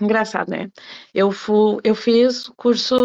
engraçado, 0.01 0.49
né? 0.49 0.69
Eu, 1.13 1.31
fui, 1.31 1.79
eu 1.83 1.95
fiz 1.95 2.49
curso 2.55 2.95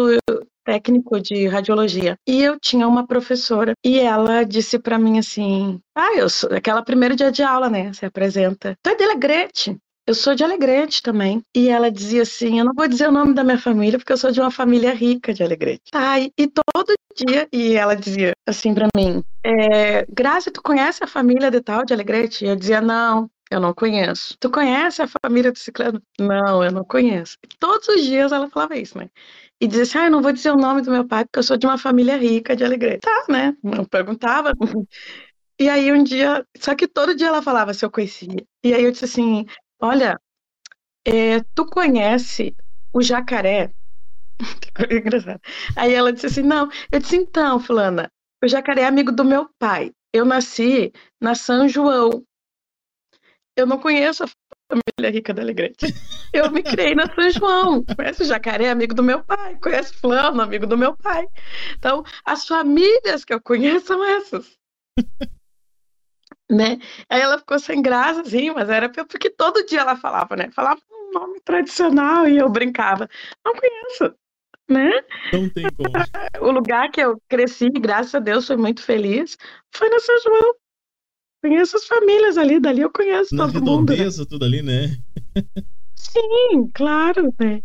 técnico 0.63 1.19
de 1.19 1.47
radiologia. 1.47 2.17
E 2.27 2.41
eu 2.41 2.59
tinha 2.59 2.87
uma 2.87 3.05
professora 3.05 3.73
e 3.83 3.99
ela 3.99 4.43
disse 4.43 4.79
para 4.79 4.99
mim 4.99 5.19
assim: 5.19 5.79
"Ah, 5.95 6.15
eu 6.15 6.29
sou 6.29 6.53
aquela 6.53 6.83
primeiro 6.83 7.15
dia 7.15 7.31
de 7.31 7.43
aula, 7.43 7.69
né? 7.69 7.91
Se 7.93 8.05
apresenta. 8.05 8.75
Tu 8.81 8.89
é 8.89 8.95
de 8.95 9.03
Alegrete. 9.03 9.77
Eu 10.07 10.15
sou 10.15 10.33
de 10.33 10.43
Alegrete 10.43 11.01
também. 11.01 11.41
E 11.55 11.69
ela 11.69 11.91
dizia 11.91 12.23
assim: 12.23 12.59
Eu 12.59 12.65
não 12.65 12.73
vou 12.73 12.87
dizer 12.87 13.07
o 13.07 13.11
nome 13.11 13.33
da 13.33 13.43
minha 13.43 13.57
família, 13.57 13.99
porque 13.99 14.11
eu 14.11 14.17
sou 14.17 14.31
de 14.31 14.39
uma 14.39 14.51
família 14.51 14.93
rica 14.93 15.33
de 15.33 15.43
Alegrete. 15.43 15.83
Tá, 15.91 16.19
e, 16.19 16.31
todo 16.47 16.93
dia, 17.15 17.47
e 17.51 17.75
ela 17.75 17.95
dizia 17.95 18.33
assim 18.47 18.73
para 18.73 18.87
mim: 18.95 19.23
é, 19.43 20.05
tu 20.53 20.61
conhece 20.61 21.03
a 21.03 21.07
família 21.07 21.51
de 21.51 21.61
tal 21.61 21.85
de 21.85 21.93
Alegrete? 21.93 22.45
E 22.45 22.47
eu 22.47 22.55
dizia: 22.55 22.81
Não, 22.81 23.29
eu 23.51 23.59
não 23.59 23.73
conheço. 23.73 24.37
Tu 24.39 24.49
conhece 24.49 25.01
a 25.01 25.07
família 25.07 25.51
do 25.51 25.59
Ciclano? 25.59 26.01
Não, 26.17 26.63
eu 26.63 26.71
não 26.71 26.85
conheço. 26.85 27.37
Todos 27.59 27.87
os 27.89 28.01
dias 28.05 28.31
ela 28.31 28.49
falava 28.49 28.77
isso, 28.77 28.97
né? 28.97 29.09
E 29.59 29.67
dizia 29.67 29.83
assim: 29.83 29.97
Ah, 29.99 30.05
eu 30.05 30.11
não 30.11 30.21
vou 30.21 30.31
dizer 30.31 30.51
o 30.51 30.57
nome 30.57 30.81
do 30.81 30.89
meu 30.89 31.05
pai, 31.05 31.25
porque 31.25 31.39
eu 31.39 31.43
sou 31.43 31.57
de 31.57 31.67
uma 31.67 31.77
família 31.77 32.17
rica 32.17 32.55
de 32.55 32.63
Alegrete. 32.63 33.01
Tá, 33.01 33.25
né? 33.29 33.55
Eu 33.63 33.85
perguntava. 33.87 34.53
E 35.59 35.69
aí 35.69 35.91
um 35.91 36.03
dia, 36.03 36.45
só 36.57 36.73
que 36.73 36.87
todo 36.87 37.13
dia 37.13 37.27
ela 37.27 37.41
falava 37.41 37.73
se 37.73 37.85
eu 37.85 37.91
conhecia. 37.91 38.43
E 38.63 38.73
aí 38.73 38.83
eu 38.83 38.91
disse 38.91 39.05
assim: 39.05 39.45
Olha, 39.81 40.19
é, 41.05 41.41
tu 41.53 41.65
conhece 41.65 42.55
o 42.93 43.01
jacaré? 43.01 43.71
Engraçado. 44.89 45.41
Aí 45.75 45.93
ela 45.93 46.13
disse 46.13 46.27
assim: 46.27 46.41
Não. 46.43 46.69
Eu 46.91 46.99
disse: 46.99 47.17
Então, 47.17 47.59
Fulana, 47.59 48.09
o 48.43 48.47
jacaré 48.47 48.83
é 48.83 48.85
amigo 48.85 49.11
do 49.11 49.25
meu 49.25 49.49
pai. 49.59 49.91
Eu 50.13 50.25
nasci 50.25 50.91
na 51.21 51.35
São 51.35 51.67
João. 51.67 52.23
Eu 53.55 53.65
não 53.65 53.77
conheço 53.77 54.23
a 54.23 54.27
família 54.69 55.11
rica 55.11 55.33
da 55.33 55.41
Alegrete. 55.41 55.93
Eu 56.33 56.49
me 56.49 56.63
criei 56.63 56.95
na 56.95 57.05
São 57.13 57.29
João. 57.29 57.83
Conhece 57.95 58.23
o 58.23 58.25
jacaré, 58.25 58.69
amigo 58.69 58.93
do 58.93 59.03
meu 59.03 59.23
pai. 59.23 59.57
Conhece 59.61 59.93
Fulano, 59.93 60.41
amigo 60.41 60.65
do 60.65 60.77
meu 60.77 60.95
pai. 60.95 61.27
Então, 61.77 62.03
as 62.25 62.47
famílias 62.47 63.25
que 63.25 63.33
eu 63.33 63.41
conheço 63.41 63.87
são 63.87 64.03
essas 64.03 64.57
né? 66.51 66.77
Aí 67.09 67.21
ela 67.21 67.39
ficou 67.39 67.57
sem 67.57 67.81
graça, 67.81 68.21
assim, 68.21 68.51
mas 68.51 68.69
era 68.69 68.89
porque 68.89 69.29
todo 69.29 69.65
dia 69.65 69.79
ela 69.79 69.95
falava, 69.95 70.35
né? 70.35 70.51
Falava 70.51 70.81
um 70.91 71.11
nome 71.13 71.39
tradicional 71.41 72.27
e 72.27 72.37
eu 72.37 72.49
brincava. 72.49 73.09
Não 73.43 73.53
conheço, 73.53 74.15
né? 74.69 74.91
Não 75.31 75.49
tem 75.49 75.65
como. 75.71 75.89
o 76.41 76.51
lugar 76.51 76.91
que 76.91 77.01
eu 77.01 77.21
cresci, 77.29 77.69
graças 77.69 78.13
a 78.13 78.19
Deus, 78.19 78.45
foi 78.45 78.57
muito 78.57 78.83
feliz, 78.83 79.37
foi 79.73 79.89
na 79.89 79.99
São 79.99 80.15
João. 80.19 80.55
Conheço 81.41 81.75
as 81.75 81.85
famílias 81.85 82.37
ali, 82.37 82.59
dali 82.59 82.81
eu 82.81 82.91
conheço 82.91 83.35
na 83.35 83.51
todo 83.51 83.65
mundo. 83.65 83.95
Né? 83.95 84.05
tudo 84.29 84.45
ali, 84.45 84.61
né? 84.61 84.97
Sim, 85.95 86.69
claro, 86.73 87.33
né? 87.39 87.61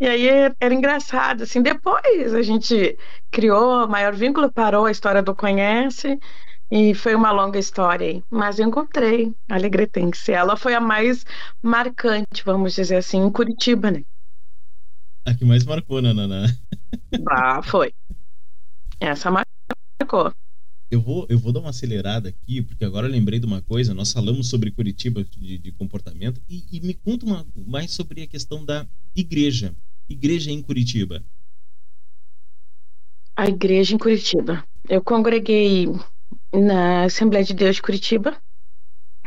E 0.00 0.06
aí 0.06 0.28
era 0.60 0.74
engraçado, 0.74 1.42
assim, 1.42 1.60
depois 1.62 2.32
a 2.34 2.42
gente 2.42 2.96
criou 3.30 3.84
o 3.84 3.88
Maior 3.88 4.14
Vínculo, 4.14 4.52
parou 4.52 4.86
a 4.86 4.90
história 4.90 5.22
do 5.22 5.34
Conhece, 5.34 6.18
e 6.70 6.94
foi 6.94 7.14
uma 7.14 7.30
longa 7.30 7.58
história, 7.58 8.22
mas 8.30 8.58
eu 8.58 8.66
encontrei 8.66 9.34
a 9.50 9.54
Alegretense. 9.54 10.32
Ela 10.32 10.56
foi 10.56 10.74
a 10.74 10.80
mais 10.80 11.24
marcante, 11.62 12.44
vamos 12.44 12.74
dizer 12.74 12.96
assim, 12.96 13.18
em 13.18 13.32
Curitiba, 13.32 13.90
né? 13.90 14.02
A 15.26 15.34
que 15.34 15.44
mais 15.44 15.64
marcou, 15.64 16.00
né, 16.00 16.12
Naná? 16.12 16.46
Ah, 17.28 17.62
foi. 17.62 17.92
Essa 19.00 19.30
marcou. 19.30 20.32
Eu 20.90 21.02
vou, 21.02 21.26
eu 21.28 21.38
vou 21.38 21.52
dar 21.52 21.60
uma 21.60 21.70
acelerada 21.70 22.30
aqui, 22.30 22.62
porque 22.62 22.84
agora 22.84 23.06
eu 23.06 23.10
lembrei 23.10 23.38
de 23.38 23.46
uma 23.46 23.60
coisa. 23.60 23.92
Nós 23.92 24.10
falamos 24.10 24.48
sobre 24.48 24.70
Curitiba 24.70 25.22
de, 25.22 25.58
de 25.58 25.72
comportamento 25.72 26.40
e, 26.48 26.64
e, 26.72 26.80
me 26.80 26.94
conta 26.94 27.26
uma, 27.26 27.46
mais 27.54 27.90
sobre 27.90 28.22
a 28.22 28.26
questão 28.26 28.64
da 28.64 28.86
igreja. 29.14 29.74
Igreja 30.08 30.50
em 30.50 30.62
Curitiba. 30.62 31.22
A 33.36 33.48
igreja 33.48 33.94
em 33.94 33.98
Curitiba. 33.98 34.64
Eu 34.88 35.02
congreguei 35.02 35.86
na 36.52 37.04
Assembleia 37.04 37.44
de 37.44 37.52
Deus 37.52 37.76
de 37.76 37.82
Curitiba, 37.82 38.36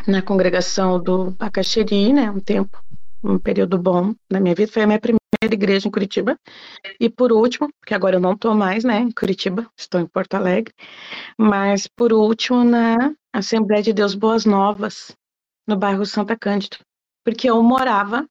na 0.08 0.22
congregação 0.22 1.02
do 1.02 1.32
Bacaxeri, 1.32 2.12
né, 2.12 2.32
um 2.32 2.40
tempo. 2.40 2.84
Um 3.24 3.38
período 3.38 3.78
bom 3.78 4.14
na 4.30 4.40
minha 4.40 4.56
vida. 4.56 4.72
Foi 4.72 4.84
a 4.84 4.88
minha 4.88 5.00
primeira 5.00 5.22
igreja 5.44 5.88
em 5.88 5.92
Curitiba. 5.92 6.38
E 7.00 7.10
por 7.10 7.32
último, 7.32 7.70
porque 7.80 7.94
agora 7.94 8.16
eu 8.16 8.20
não 8.20 8.34
estou 8.34 8.54
mais 8.54 8.84
né, 8.84 9.00
em 9.00 9.12
Curitiba, 9.12 9.70
estou 9.78 10.00
em 10.02 10.08
Porto 10.08 10.36
Alegre, 10.36 10.74
mas 11.38 11.88
por 11.88 12.14
último 12.14 12.64
na 12.64 13.14
Assembleia 13.34 13.84
de 13.84 13.94
Deus 13.94 14.14
Boas 14.14 14.46
Novas, 14.46 15.16
no 15.68 15.78
bairro 15.78 16.06
Santa 16.06 16.38
Cândida. 16.38 16.78
Porque 17.24 17.50
eu 17.50 17.62
morava, 17.62 18.28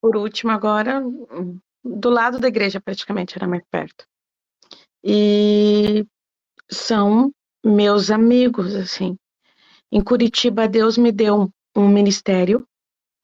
por 0.00 0.16
último 0.16 0.50
agora, 0.50 1.02
do 1.84 2.10
lado 2.10 2.38
da 2.38 2.48
igreja 2.48 2.80
praticamente, 2.80 3.36
era 3.36 3.46
mais 3.46 3.62
perto. 3.70 4.04
E 5.02 6.06
são 6.70 7.32
meus 7.64 8.10
amigos, 8.10 8.74
assim. 8.74 9.16
Em 9.92 10.02
Curitiba, 10.02 10.66
Deus 10.66 10.98
me 10.98 11.12
deu 11.12 11.50
um 11.76 11.88
ministério 11.88 12.66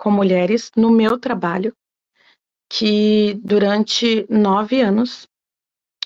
com 0.00 0.11
mulheres 0.11 0.73
no 0.75 0.90
meu 0.90 1.19
trabalho, 1.19 1.76
que 2.73 3.35
durante 3.45 4.26
nove 4.30 4.80
anos, 4.80 5.28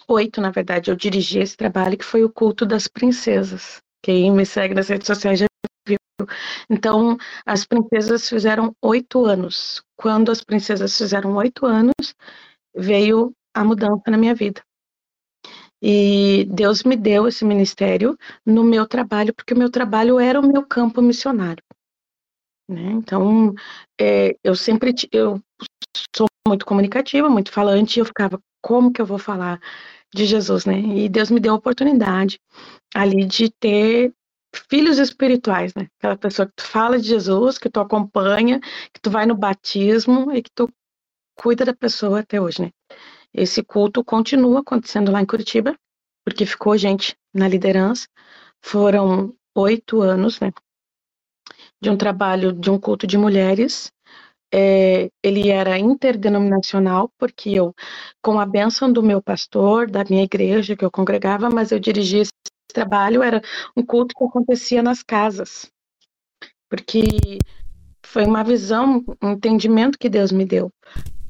oito 0.09 0.41
na 0.41 0.51
verdade, 0.51 0.91
eu 0.91 0.97
dirigi 0.97 1.39
esse 1.39 1.57
trabalho, 1.57 1.97
que 1.97 2.05
foi 2.05 2.25
o 2.25 2.33
culto 2.33 2.67
das 2.67 2.89
princesas. 2.89 3.81
Quem 4.03 4.33
me 4.33 4.45
segue 4.45 4.75
nas 4.75 4.89
redes 4.89 5.07
sociais 5.07 5.39
já 5.39 5.47
viu. 5.87 5.97
Então, 6.69 7.17
as 7.47 7.65
princesas 7.65 8.29
fizeram 8.29 8.75
oito 8.83 9.25
anos. 9.25 9.81
Quando 9.97 10.33
as 10.33 10.43
princesas 10.43 10.99
fizeram 10.99 11.37
oito 11.37 11.65
anos, 11.65 12.17
veio 12.75 13.33
a 13.55 13.63
mudança 13.63 14.11
na 14.11 14.19
minha 14.19 14.35
vida. 14.35 14.61
E 15.81 16.47
Deus 16.51 16.83
me 16.83 16.97
deu 16.97 17.29
esse 17.29 17.45
ministério 17.45 18.19
no 18.45 18.65
meu 18.65 18.89
trabalho, 18.89 19.33
porque 19.33 19.55
o 19.55 19.59
meu 19.59 19.71
trabalho 19.71 20.19
era 20.19 20.41
o 20.41 20.47
meu 20.47 20.67
campo 20.67 21.01
missionário. 21.01 21.63
Né? 22.69 22.93
Então, 22.93 23.55
é, 24.01 24.37
eu 24.43 24.55
sempre 24.55 24.95
eu 25.13 25.41
sou 26.17 26.27
muito 26.49 26.65
comunicativa, 26.65 27.29
muito 27.29 27.53
falante, 27.53 27.99
e 27.99 28.01
eu 28.01 28.05
ficava, 28.05 28.41
como 28.63 28.93
que 28.93 29.01
eu 29.01 29.07
vou 29.07 29.19
falar 29.19 29.61
de 30.15 30.25
Jesus, 30.25 30.65
né? 30.65 30.79
E 30.79 31.09
Deus 31.09 31.31
me 31.31 31.41
deu 31.41 31.53
a 31.53 31.57
oportunidade 31.57 32.39
ali 32.95 33.25
de 33.25 33.51
ter 33.51 34.15
filhos 34.71 34.99
espirituais, 34.99 35.75
né? 35.75 35.89
Aquela 35.99 36.17
pessoa 36.17 36.47
que 36.47 36.55
tu 36.57 36.63
fala 36.63 36.99
de 36.99 37.09
Jesus, 37.09 37.59
que 37.59 37.69
tu 37.69 37.81
acompanha, 37.81 38.61
que 38.93 39.01
tu 39.03 39.11
vai 39.11 39.27
no 39.27 39.35
batismo 39.35 40.33
e 40.33 40.43
que 40.43 40.51
tu 40.55 40.71
cuida 41.37 41.65
da 41.65 41.75
pessoa 41.75 42.21
até 42.21 42.41
hoje, 42.41 42.63
né? 42.63 42.71
Esse 43.33 43.63
culto 43.65 44.05
continua 44.05 44.61
acontecendo 44.61 45.11
lá 45.11 45.21
em 45.21 45.27
Curitiba, 45.27 45.77
porque 46.25 46.47
ficou 46.47 46.77
gente 46.79 47.17
na 47.35 47.49
liderança. 47.49 48.07
Foram 48.63 49.35
oito 49.57 50.01
anos, 50.01 50.39
né? 50.39 50.53
De 51.85 51.91
um 51.91 51.97
trabalho 51.97 52.51
de 52.51 52.71
um 52.71 52.79
culto 52.79 53.07
de 53.07 53.19
mulheres. 53.19 53.93
É, 54.53 55.11
ele 55.23 55.51
era 55.51 55.79
interdenominacional, 55.79 57.11
porque 57.19 57.51
eu, 57.51 57.75
com 58.23 58.41
a 58.41 58.47
bênção 58.47 58.91
do 58.91 59.03
meu 59.03 59.21
pastor, 59.21 59.91
da 59.91 60.05
minha 60.09 60.23
igreja 60.23 60.77
que 60.77 60.85
eu 60.85 60.91
congregava, 60.91 61.51
mas 61.51 61.73
eu 61.73 61.79
dirigia 61.79 62.23
esse 62.23 62.33
trabalho, 62.73 63.23
era 63.23 63.43
um 63.77 63.85
culto 63.85 64.15
que 64.17 64.25
acontecia 64.25 64.83
nas 64.83 65.03
casas. 65.03 65.71
Porque 66.69 67.39
foi 68.07 68.25
uma 68.25 68.43
visão, 68.43 69.05
um 69.23 69.33
entendimento 69.33 69.99
que 69.99 70.09
Deus 70.09 70.33
me 70.33 70.47
deu. 70.47 70.71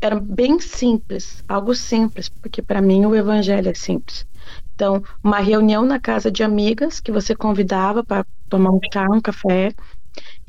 Era 0.00 0.20
bem 0.20 0.60
simples, 0.60 1.42
algo 1.48 1.74
simples, 1.74 2.28
porque 2.28 2.60
para 2.60 2.82
mim 2.82 3.06
o 3.06 3.16
evangelho 3.16 3.70
é 3.70 3.74
simples. 3.74 4.26
Então, 4.74 5.02
uma 5.22 5.38
reunião 5.38 5.84
na 5.84 5.98
casa 5.98 6.30
de 6.30 6.42
amigas 6.42 7.00
que 7.00 7.10
você 7.10 7.34
convidava 7.34 8.04
para 8.04 8.26
tomar 8.50 8.70
um 8.70 8.80
chá, 8.92 9.06
um 9.10 9.20
café, 9.20 9.72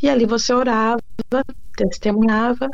e 0.02 0.10
ali 0.10 0.26
você 0.26 0.54
orava, 0.54 1.02
testemunhava 1.76 2.70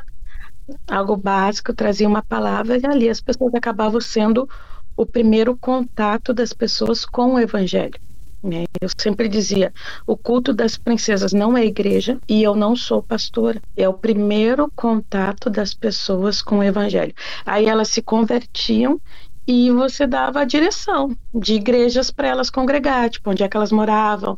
algo 0.89 1.15
básico, 1.15 1.73
trazia 1.73 2.07
uma 2.07 2.21
palavra 2.21 2.77
e 2.77 2.85
ali 2.85 3.09
as 3.09 3.21
pessoas 3.21 3.53
acabavam 3.53 3.99
sendo 3.99 4.47
o 4.95 5.05
primeiro 5.05 5.55
contato 5.57 6.33
das 6.33 6.53
pessoas 6.53 7.05
com 7.05 7.33
o 7.33 7.39
evangelho. 7.39 7.99
Né? 8.43 8.65
Eu 8.81 8.89
sempre 8.97 9.27
dizia: 9.27 9.71
o 10.05 10.17
culto 10.17 10.53
das 10.53 10.77
princesas 10.77 11.31
não 11.31 11.57
é 11.57 11.65
igreja 11.65 12.19
e 12.27 12.41
eu 12.41 12.55
não 12.55 12.75
sou 12.75 13.01
pastora. 13.03 13.61
É 13.77 13.87
o 13.87 13.93
primeiro 13.93 14.71
contato 14.75 15.49
das 15.49 15.73
pessoas 15.73 16.41
com 16.41 16.59
o 16.59 16.63
evangelho. 16.63 17.13
Aí 17.45 17.67
elas 17.67 17.89
se 17.89 18.01
convertiam 18.01 18.99
e 19.47 19.69
você 19.71 20.07
dava 20.07 20.41
a 20.41 20.45
direção 20.45 21.15
de 21.33 21.55
igrejas 21.55 22.09
para 22.09 22.27
elas 22.27 22.49
congregar, 22.49 23.09
tipo, 23.09 23.29
onde 23.29 23.43
é 23.43 23.47
que 23.47 23.57
elas 23.57 23.71
moravam, 23.71 24.37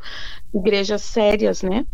igrejas 0.53 1.01
sérias, 1.01 1.61
né? 1.61 1.85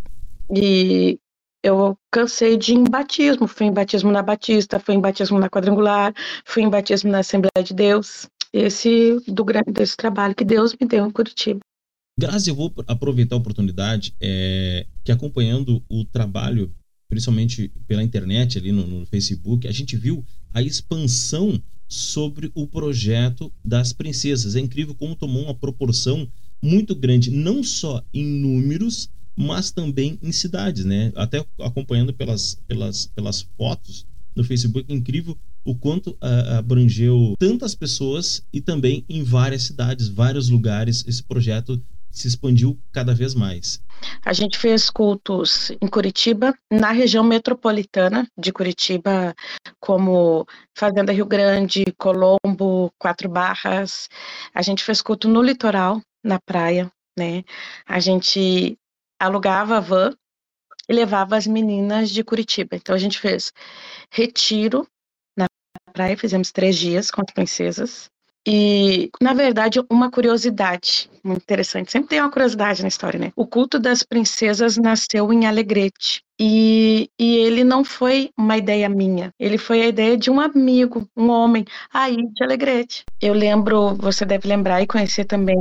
E 0.55 1.19
eu 1.63 1.97
cansei 2.11 2.57
de 2.57 2.73
ir 2.73 2.77
em 2.77 2.83
batismo. 2.83 3.47
Fui 3.47 3.67
em 3.67 3.73
batismo 3.73 4.11
na 4.11 4.21
Batista, 4.21 4.79
fui 4.79 4.95
em 4.95 5.01
batismo 5.01 5.39
na 5.39 5.49
Quadrangular, 5.49 6.13
fui 6.45 6.63
em 6.63 6.69
batismo 6.69 7.11
na 7.11 7.19
Assembleia 7.19 7.63
de 7.63 7.73
Deus. 7.73 8.27
Esse 8.51 9.19
do 9.27 9.45
desse 9.71 9.95
trabalho 9.95 10.33
que 10.33 10.43
Deus 10.43 10.75
me 10.79 10.87
deu 10.87 11.05
em 11.05 11.11
Curitiba. 11.11 11.59
Grazi, 12.19 12.49
eu 12.49 12.55
vou 12.55 12.73
aproveitar 12.87 13.35
a 13.35 13.39
oportunidade 13.39 14.13
é, 14.19 14.85
que 15.03 15.11
acompanhando 15.11 15.83
o 15.87 16.03
trabalho, 16.03 16.73
principalmente 17.07 17.71
pela 17.87 18.03
internet 18.03 18.57
ali 18.57 18.71
no, 18.71 18.85
no 18.85 19.05
Facebook, 19.05 19.67
a 19.67 19.71
gente 19.71 19.95
viu 19.95 20.25
a 20.53 20.61
expansão 20.61 21.61
sobre 21.87 22.51
o 22.53 22.67
projeto 22.67 23.51
das 23.63 23.93
princesas. 23.93 24.55
É 24.55 24.59
incrível 24.59 24.93
como 24.95 25.15
tomou 25.15 25.43
uma 25.43 25.55
proporção 25.55 26.27
muito 26.61 26.93
grande, 26.93 27.31
não 27.31 27.63
só 27.63 28.03
em 28.13 28.25
números, 28.25 29.09
mas 29.39 29.71
também 29.71 30.19
em 30.21 30.33
cidades, 30.33 30.83
né? 30.83 31.13
Até 31.15 31.45
acompanhando 31.61 32.13
pelas, 32.13 32.55
pelas, 32.67 33.05
pelas 33.07 33.41
fotos 33.57 34.05
no 34.35 34.43
Facebook, 34.43 34.91
incrível 34.93 35.37
o 35.63 35.73
quanto 35.73 36.11
uh, 36.11 36.57
abrangeu 36.57 37.35
tantas 37.39 37.73
pessoas 37.73 38.45
e 38.51 38.59
também 38.59 39.05
em 39.07 39.23
várias 39.23 39.63
cidades, 39.63 40.09
vários 40.09 40.49
lugares, 40.49 41.05
esse 41.07 41.23
projeto 41.23 41.81
se 42.11 42.27
expandiu 42.27 42.77
cada 42.91 43.13
vez 43.13 43.33
mais. 43.33 43.81
A 44.25 44.33
gente 44.33 44.57
fez 44.57 44.89
cultos 44.89 45.71
em 45.81 45.87
Curitiba, 45.87 46.53
na 46.71 46.91
região 46.91 47.23
metropolitana 47.23 48.27
de 48.37 48.51
Curitiba, 48.51 49.33
como 49.79 50.45
Fazenda 50.75 51.13
Rio 51.13 51.25
Grande, 51.25 51.85
Colombo, 51.97 52.91
Quatro 52.97 53.29
Barras. 53.29 54.09
A 54.53 54.61
gente 54.61 54.83
fez 54.83 55.01
culto 55.01 55.29
no 55.29 55.41
litoral, 55.41 56.01
na 56.23 56.39
praia, 56.39 56.91
né? 57.17 57.43
A 57.87 57.99
gente 57.99 58.77
alugava 59.19 59.77
a 59.77 59.79
van 59.79 60.11
e 60.87 60.93
levava 60.93 61.35
as 61.35 61.45
meninas 61.45 62.09
de 62.09 62.23
Curitiba. 62.23 62.75
Então 62.75 62.95
a 62.95 62.97
gente 62.97 63.19
fez 63.19 63.53
retiro 64.09 64.87
na 65.37 65.45
praia, 65.93 66.17
fizemos 66.17 66.51
três 66.51 66.77
dias 66.77 67.11
com 67.11 67.21
as 67.21 67.33
princesas. 67.33 68.09
E, 68.47 69.11
na 69.21 69.33
verdade, 69.33 69.79
uma 69.91 70.09
curiosidade 70.09 71.09
muito 71.23 71.43
interessante. 71.43 71.91
Sempre 71.91 72.09
tem 72.09 72.21
uma 72.21 72.31
curiosidade 72.31 72.81
na 72.81 72.87
história, 72.87 73.19
né? 73.19 73.31
O 73.35 73.45
culto 73.45 73.77
das 73.77 74.01
princesas 74.01 74.77
nasceu 74.77 75.31
em 75.31 75.45
Alegrete. 75.45 76.23
E, 76.41 77.09
e 77.19 77.35
ele 77.37 77.65
não 77.65 77.83
foi 77.83 78.31
uma 78.37 78.55
ideia 78.55 78.87
minha, 78.87 79.33
ele 79.37 79.57
foi 79.57 79.81
a 79.81 79.87
ideia 79.87 80.17
de 80.17 80.31
um 80.31 80.39
amigo, 80.39 81.05
um 81.17 81.29
homem, 81.29 81.65
aí 81.93 82.15
de 82.15 82.43
Alegrete. 82.43 83.03
Eu 83.21 83.33
lembro, 83.33 83.95
você 83.95 84.25
deve 84.25 84.47
lembrar 84.47 84.81
e 84.81 84.87
conhecer 84.87 85.25
também, 85.25 85.57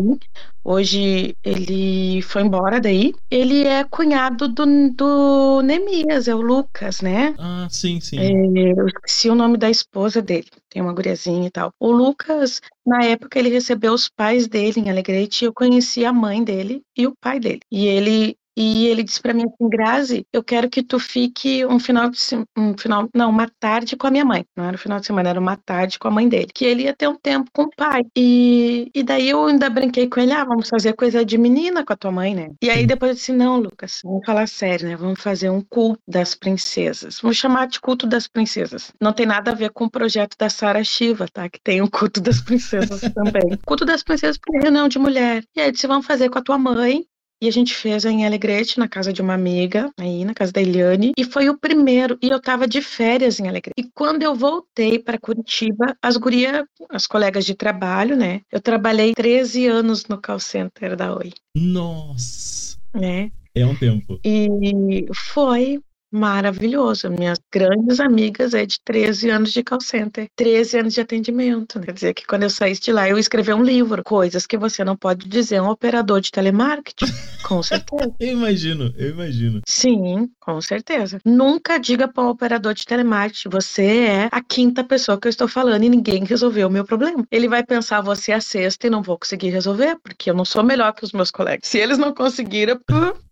hoje 0.65 1.35
ele 1.45 2.23
foi 2.23 2.43
embora 2.43 2.81
daí. 2.81 3.13
Ele 3.29 3.65
é 3.65 3.83
cunhado 3.83 4.47
do, 4.47 4.65
do 4.93 5.63
Nemias, 5.63 6.29
é 6.29 6.35
o 6.35 6.41
Lucas, 6.41 7.01
né? 7.01 7.35
Ah, 7.39 7.67
sim, 7.69 8.01
sim. 8.01 8.19
É, 8.21 8.73
eu 8.79 8.87
esqueci 8.87 9.29
o 9.29 9.35
nome 9.35 9.57
da 9.57 9.69
esposa 9.69 10.23
dele, 10.23 10.47
tem 10.71 10.81
uma 10.81 10.93
guriazinha 10.93 11.49
e 11.49 11.51
tal. 11.51 11.73
O 11.81 11.91
Lucas, 11.91 12.61
na 12.87 13.05
época, 13.05 13.37
ele 13.39 13.49
recebeu 13.49 13.93
os 13.93 14.09
pais 14.09 14.47
dele 14.47 14.81
em 14.81 14.91
Alegrete, 14.91 15.45
eu 15.45 15.53
conheci 15.53 16.05
a 16.05 16.13
mãe 16.13 16.45
dele 16.45 16.83
e 16.97 17.05
o 17.05 17.15
pai 17.21 17.41
dele. 17.41 17.61
E 17.71 17.87
ele 17.87 18.37
e 18.61 18.89
ele 18.89 19.05
disse 19.05 19.23
para 19.23 19.33
mim 19.33 19.45
assim, 19.45 19.69
Grazi, 19.69 20.27
eu 20.33 20.43
quero 20.43 20.69
que 20.69 20.83
tu 20.83 20.99
fique 20.99 21.65
um 21.65 21.79
final 21.79 22.11
de 22.11 22.19
um 22.57 22.77
final, 22.77 23.09
não, 23.15 23.31
uma 23.31 23.49
tarde 23.61 23.97
com 23.97 24.09
a 24.09 24.11
minha 24.11 24.25
mãe. 24.25 24.45
Não 24.57 24.65
era 24.65 24.75
o 24.75 24.79
final 24.79 24.99
de 24.99 25.07
semana, 25.07 25.29
era 25.29 25.39
uma 25.39 25.57
tarde 25.57 25.97
com 25.97 26.09
a 26.09 26.11
mãe 26.11 26.29
dele. 26.29 26.49
Que 26.53 26.65
ele 26.65 26.83
ia 26.83 26.93
ter 26.93 27.07
um 27.07 27.15
tempo 27.15 27.49
com 27.55 27.63
o 27.63 27.71
pai. 27.77 28.03
E, 28.17 28.91
e 28.93 29.05
daí 29.05 29.29
eu 29.29 29.47
ainda 29.47 29.71
brinquei 29.71 30.09
com 30.09 30.19
ele, 30.19 30.33
ah, 30.33 30.43
vamos 30.45 30.69
fazer 30.69 30.95
coisa 30.95 31.25
de 31.25 31.39
menina 31.39 31.85
com 31.85 31.93
a 31.93 31.97
tua 31.97 32.11
mãe, 32.11 32.35
né? 32.35 32.51
E 32.61 32.69
aí 32.69 32.85
depois 32.85 33.11
eu 33.11 33.15
disse, 33.15 33.33
não, 33.33 33.61
Lucas, 33.61 34.01
vamos 34.03 34.27
falar 34.27 34.49
sério, 34.49 34.89
né? 34.89 34.97
Vamos 34.97 35.23
fazer 35.23 35.51
um 35.51 35.63
culto 35.63 36.03
das 36.09 36.35
princesas. 36.35 37.21
Vamos 37.23 37.37
chamar 37.37 37.69
de 37.69 37.81
culto 37.81 38.09
das 38.09 38.27
princesas. 38.27 38.93
Não 39.01 39.13
tem 39.13 39.25
nada 39.25 39.53
a 39.53 39.55
ver 39.55 39.71
com 39.71 39.85
o 39.85 39.91
projeto 39.91 40.37
da 40.37 40.51
Sara 40.51 40.83
Shiva, 40.83 41.29
tá? 41.33 41.49
Que 41.49 41.61
tem 41.61 41.81
um 41.81 41.87
culto 41.87 42.21
das 42.21 42.41
princesas 42.41 43.03
também. 43.13 43.57
culto 43.65 43.85
das 43.85 44.03
princesas 44.03 44.37
é 44.53 44.63
reunião 44.65 44.89
de 44.89 44.99
mulher. 44.99 45.45
E 45.55 45.61
aí 45.61 45.71
disse, 45.71 45.87
vamos 45.87 46.07
fazer 46.07 46.29
com 46.29 46.41
a 46.41 46.43
tua 46.43 46.59
mãe 46.59 47.05
e 47.41 47.49
a 47.49 47.53
gente 47.53 47.75
fez 47.75 48.05
em 48.05 48.27
Alegrete, 48.27 48.79
na 48.79 48.89
casa 48.89 49.13
de 49.13 49.23
uma 49.23 49.35
amiga, 49.35 49.91
aí 49.99 50.25
na 50.25 50.35
casa 50.35 50.53
da 50.53 50.61
Eliane, 50.61 51.13
e 51.17 51.25
foi 51.25 51.49
o 51.49 51.59
primeiro, 51.59 52.19
e 52.23 52.29
eu 52.29 52.41
tava 52.41 52.67
de 52.67 52.83
férias 52.83 53.39
em 53.39 53.49
Alegrete. 53.49 53.75
E 53.77 53.85
quando 53.95 54.23
eu 54.23 54.35
voltei 54.35 54.99
para 54.99 55.19
Curitiba, 55.19 55.97
as 56.03 56.17
gurias, 56.17 56.65
as 56.91 57.07
colegas 57.07 57.45
de 57.45 57.55
trabalho, 57.55 58.17
né? 58.17 58.41
Eu 58.51 58.61
trabalhei 58.61 59.15
13 59.15 59.67
anos 59.67 60.07
no 60.07 60.21
call 60.21 60.41
center 60.41 60.97
da 60.97 61.15
Oi. 61.15 61.33
Nossa! 61.55 62.77
Né? 62.95 63.31
É 63.55 63.67
um 63.67 63.75
tempo. 63.75 64.21
E 64.25 65.07
foi, 65.13 65.81
maravilhoso. 66.11 67.11
Minhas 67.11 67.39
grandes 67.53 68.01
amigas 68.01 68.55
é 68.55 68.65
de 68.65 68.81
13 68.85 69.31
anos 69.31 69.53
de 69.53 69.63
call 69.63 69.81
center, 69.81 70.29
13 70.37 70.79
anos 70.79 70.95
de 70.95 71.01
atendimento. 71.01 71.79
Né? 71.79 71.87
Quer 71.87 71.93
dizer 71.93 72.15
que 72.15 72.27
quando 72.27 72.45
eu 72.45 72.51
saísse 72.51 72.81
de 72.81 72.93
lá, 72.93 73.09
eu 73.09 73.19
escrevi 73.19 73.53
um 73.53 73.63
livro, 73.63 74.03
coisas 74.03 74.47
que 74.47 74.57
você 74.57 74.85
não 74.85 74.97
pode 74.97 75.29
dizer 75.29 75.57
a 75.57 75.63
um 75.63 75.71
operador 75.71 76.21
de 76.21 76.31
telemarketing. 76.31 77.07
Com 77.43 77.63
certeza. 77.63 78.13
eu 78.19 78.33
imagino, 78.33 78.93
eu 78.97 79.11
imagino. 79.11 79.61
Sim, 79.67 80.31
com 80.41 80.61
certeza. 80.61 81.21
Nunca 81.25 81.79
diga 81.79 82.09
para 82.09 82.25
um 82.25 82.29
operador 82.29 82.75
de 82.75 82.85
telemarketing, 82.85 83.49
você 83.49 83.85
é 83.85 84.29
a 84.31 84.43
quinta 84.43 84.83
pessoa 84.85 85.19
que 85.21 85.27
eu 85.27 85.31
estou 85.31 85.49
falando 85.49 85.85
e 85.85 85.89
ninguém 85.89 86.25
resolveu 86.25 86.69
o 86.69 86.71
meu 86.71 86.85
problema. 86.85 87.27
Ele 87.31 87.49
vai 87.49 87.65
pensar, 87.65 88.01
você 88.01 88.33
é 88.33 88.37
a 88.37 88.41
sexta 88.41 88.87
e 88.87 88.91
não 88.91 89.03
vou 89.03 89.19
conseguir 89.19 89.51
resolver, 89.51 89.97
porque 90.03 90.31
eu 90.31 90.35
não 90.35 90.45
sou 90.45 90.63
melhor 90.63 90.93
que 90.93 91.05
os 91.05 91.13
meus 91.13 91.31
colegas. 91.31 91.69
Se 91.69 91.79
eles 91.79 91.99
não 91.99 92.15
conseguiram, 92.15 92.79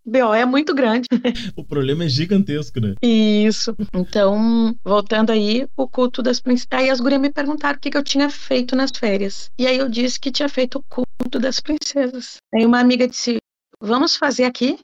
BO 0.07 0.33
é 0.33 0.45
muito 0.45 0.73
grande. 0.75 1.09
o 1.57 1.65
problema 1.65 2.05
é 2.05 2.09
gigantesco, 2.09 2.81
né? 2.81 2.95
Isso. 3.03 3.75
Então, 3.93 4.75
voltando 4.85 5.31
aí, 5.31 5.67
o 5.77 5.89
culto 5.89 6.23
das 6.23 6.41
princesas. 6.41 6.69
Aí 6.71 6.91
as 6.91 7.01
gurias 7.01 7.21
me 7.21 7.33
perguntaram 7.33 7.77
o 7.77 7.81
que, 7.81 7.91
que 7.91 7.99
eu 7.99 8.05
tinha 8.05 8.31
feito 8.31 8.77
nas 8.77 8.93
férias. 8.97 9.51
E 9.59 9.67
aí 9.67 9.79
eu 9.79 9.89
disse 9.89 10.21
que 10.21 10.31
tinha 10.31 10.49
feito 10.49 10.79
o 10.79 10.85
culto 10.85 11.39
das 11.39 11.59
princesas. 11.61 12.37
Aí 12.55 12.65
uma 12.65 12.79
amiga 12.79 13.09
disse: 13.09 13.39
Vamos 13.81 14.17
fazer 14.17 14.45
aqui, 14.45 14.79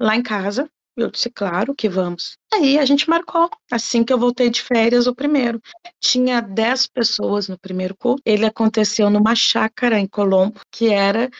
lá 0.00 0.14
em 0.14 0.22
casa. 0.22 0.68
Eu 0.96 1.10
disse, 1.10 1.28
claro 1.28 1.74
que 1.74 1.90
vamos. 1.90 2.38
Aí 2.54 2.78
a 2.78 2.84
gente 2.86 3.08
marcou. 3.08 3.50
Assim 3.70 4.02
que 4.02 4.10
eu 4.10 4.18
voltei 4.18 4.48
de 4.48 4.62
férias, 4.62 5.06
o 5.06 5.14
primeiro. 5.14 5.60
Tinha 6.00 6.40
10 6.40 6.86
pessoas 6.86 7.48
no 7.48 7.58
primeiro 7.58 7.94
culto. 7.94 8.22
Ele 8.24 8.46
aconteceu 8.46 9.10
numa 9.10 9.34
chácara 9.34 10.00
em 10.00 10.06
Colombo, 10.06 10.60
que 10.72 10.88
era 10.88 11.30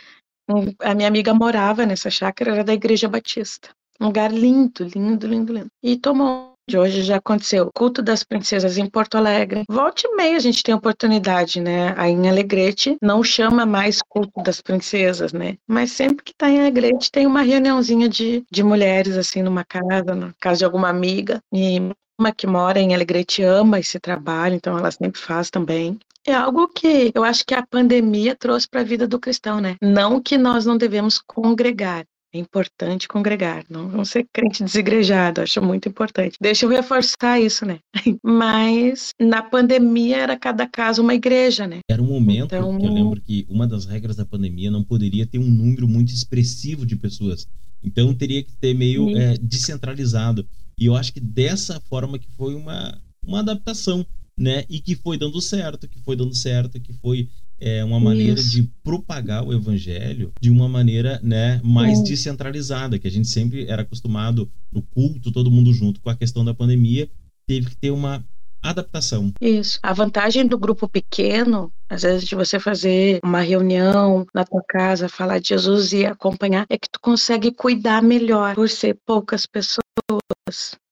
a 0.81 0.95
minha 0.95 1.09
amiga 1.09 1.35
morava 1.35 1.85
nessa 1.85 2.11
chácara, 2.11 2.53
era 2.53 2.65
da 2.65 2.75
Igreja 2.75 3.09
Batista. 3.09 3.71
Um 4.01 4.07
lugar 4.07 4.33
lindo, 4.33 4.85
lindo, 4.95 5.27
lindo, 5.27 5.53
lindo. 5.53 5.71
E 5.83 5.97
tomou. 5.97 6.55
De 6.69 6.77
hoje 6.77 7.03
já 7.03 7.19
aconteceu 7.19 7.71
culto 7.73 8.03
das 8.03 8.25
princesas 8.25 8.77
em 8.77 8.91
Porto 8.91 9.17
Alegre. 9.17 9.63
Volte 9.71 10.05
e 10.05 10.17
meia 10.17 10.37
a 10.37 10.41
gente 10.41 10.65
tem 10.65 10.75
oportunidade, 10.75 11.61
né? 11.61 11.95
Aí 11.97 12.11
em 12.11 12.29
Alegrete 12.29 12.97
não 13.01 13.23
chama 13.23 13.65
mais 13.65 14.03
culto 14.03 14.43
das 14.43 14.61
princesas, 14.61 15.33
né? 15.33 15.57
Mas 15.65 15.93
sempre 15.93 16.25
que 16.25 16.35
tá 16.37 16.51
em 16.51 16.59
Alegrete 16.59 17.09
tem 17.13 17.25
uma 17.25 17.43
reuniãozinha 17.43 18.09
de, 18.09 18.43
de 18.51 18.65
mulheres, 18.65 19.17
assim, 19.17 19.43
numa 19.43 19.65
casa, 19.65 20.13
na 20.13 20.33
casa 20.41 20.59
de 20.59 20.65
alguma 20.65 20.89
amiga. 20.89 21.39
E 21.55 21.79
uma 22.19 22.33
que 22.33 22.49
mora 22.49 22.81
em 22.81 22.93
Alegrete 22.93 23.45
ama 23.45 23.79
esse 23.79 24.01
trabalho, 24.01 24.57
então 24.57 24.77
ela 24.77 24.91
sempre 24.91 25.21
faz 25.21 25.51
também. 25.51 25.97
É 26.27 26.35
algo 26.35 26.67
que 26.67 27.13
eu 27.15 27.23
acho 27.23 27.45
que 27.47 27.55
a 27.55 27.65
pandemia 27.65 28.35
trouxe 28.35 28.69
para 28.69 28.81
a 28.81 28.85
vida 28.85 29.07
do 29.07 29.21
cristão, 29.21 29.61
né? 29.61 29.77
Não 29.81 30.21
que 30.21 30.37
nós 30.37 30.67
não 30.67 30.77
devemos 30.77 31.21
congregar. 31.25 32.05
É 32.35 32.39
importante 32.39 33.09
congregar, 33.09 33.65
não 33.71 33.89
vamos 33.89 34.11
ser 34.11 34.27
crente 34.31 34.63
desigrejado, 34.63 35.41
acho 35.41 35.63
muito 35.63 35.89
importante. 35.89 36.37
Deixa 36.41 36.67
eu 36.67 36.69
reforçar 36.69 37.41
isso, 37.41 37.65
né? 37.65 37.79
Mas 38.23 39.11
na 39.19 39.41
pandemia 39.41 40.19
era 40.19 40.37
cada 40.37 40.67
caso 40.67 41.01
uma 41.01 41.15
igreja, 41.15 41.67
né? 41.67 41.79
Era 41.89 42.03
um 42.03 42.07
momento 42.07 42.55
então... 42.55 42.77
que 42.77 42.85
eu 42.85 42.93
lembro 42.93 43.21
que 43.23 43.47
uma 43.49 43.67
das 43.67 43.87
regras 43.87 44.17
da 44.17 44.27
pandemia 44.27 44.71
não 44.71 44.83
poderia 44.83 45.27
ter 45.27 45.39
um 45.39 45.49
número 45.49 45.87
muito 45.87 46.13
expressivo 46.13 46.85
de 46.85 46.97
pessoas. 46.97 47.49
Então 47.83 48.13
teria 48.13 48.43
que 48.43 48.53
ter 48.53 48.75
meio 48.75 49.17
é, 49.17 49.39
descentralizado. 49.41 50.47
E 50.79 50.87
eu 50.87 50.97
acho 50.97 51.13
que 51.15 51.21
dessa 51.21 51.81
forma 51.89 52.19
que 52.19 52.29
foi 52.37 52.55
uma, 52.55 53.01
uma 53.25 53.39
adaptação 53.39 54.05
né? 54.39 54.65
E 54.69 54.81
que 54.81 54.95
foi 54.95 55.17
dando 55.17 55.41
certo, 55.41 55.89
que 55.89 55.99
foi 56.01 56.17
dando 56.17 56.35
certo, 56.35 56.81
que 56.81 56.93
foi 56.93 57.29
é, 57.59 57.83
uma 57.85 57.99
maneira 57.99 58.39
Isso. 58.39 58.51
de 58.51 58.63
propagar 58.85 59.43
o 59.45 59.53
evangelho 59.53 60.33
de 60.41 60.51
uma 60.51 60.69
maneira 60.69 61.19
né, 61.23 61.61
mais 61.65 62.03
descentralizada, 62.03 62.99
que 62.99 63.09
a 63.09 63.11
gente 63.11 63.29
sempre 63.29 63.67
era 63.67 63.83
acostumado 63.83 64.51
no 64.71 64.83
culto, 64.83 65.33
todo 65.33 65.51
mundo 65.51 65.73
junto. 65.73 66.01
Com 66.01 66.11
a 66.11 66.17
questão 66.17 66.45
da 66.45 66.53
pandemia, 66.53 67.09
teve 67.47 67.71
que 67.71 67.77
ter 67.77 67.91
uma 67.91 68.25
adaptação. 68.63 69.33
Isso. 69.41 69.79
A 69.83 69.93
vantagem 69.93 70.47
do 70.47 70.59
grupo 70.59 70.89
pequeno, 70.89 71.73
às 71.89 72.03
vezes 72.03 72.27
de 72.27 72.35
você 72.35 72.59
fazer 72.59 73.21
uma 73.23 73.41
reunião 73.41 74.27
na 74.35 74.45
tua 74.45 74.63
casa, 74.69 75.09
falar 75.09 75.39
de 75.39 75.49
Jesus 75.49 75.93
e 75.93 76.05
acompanhar, 76.05 76.67
é 76.69 76.77
que 76.77 76.91
tu 76.91 77.01
consegue 77.01 77.53
cuidar 77.53 78.03
melhor 78.03 78.55
por 78.55 78.69
ser 78.69 78.99
poucas 79.07 79.47
pessoas 79.47 79.86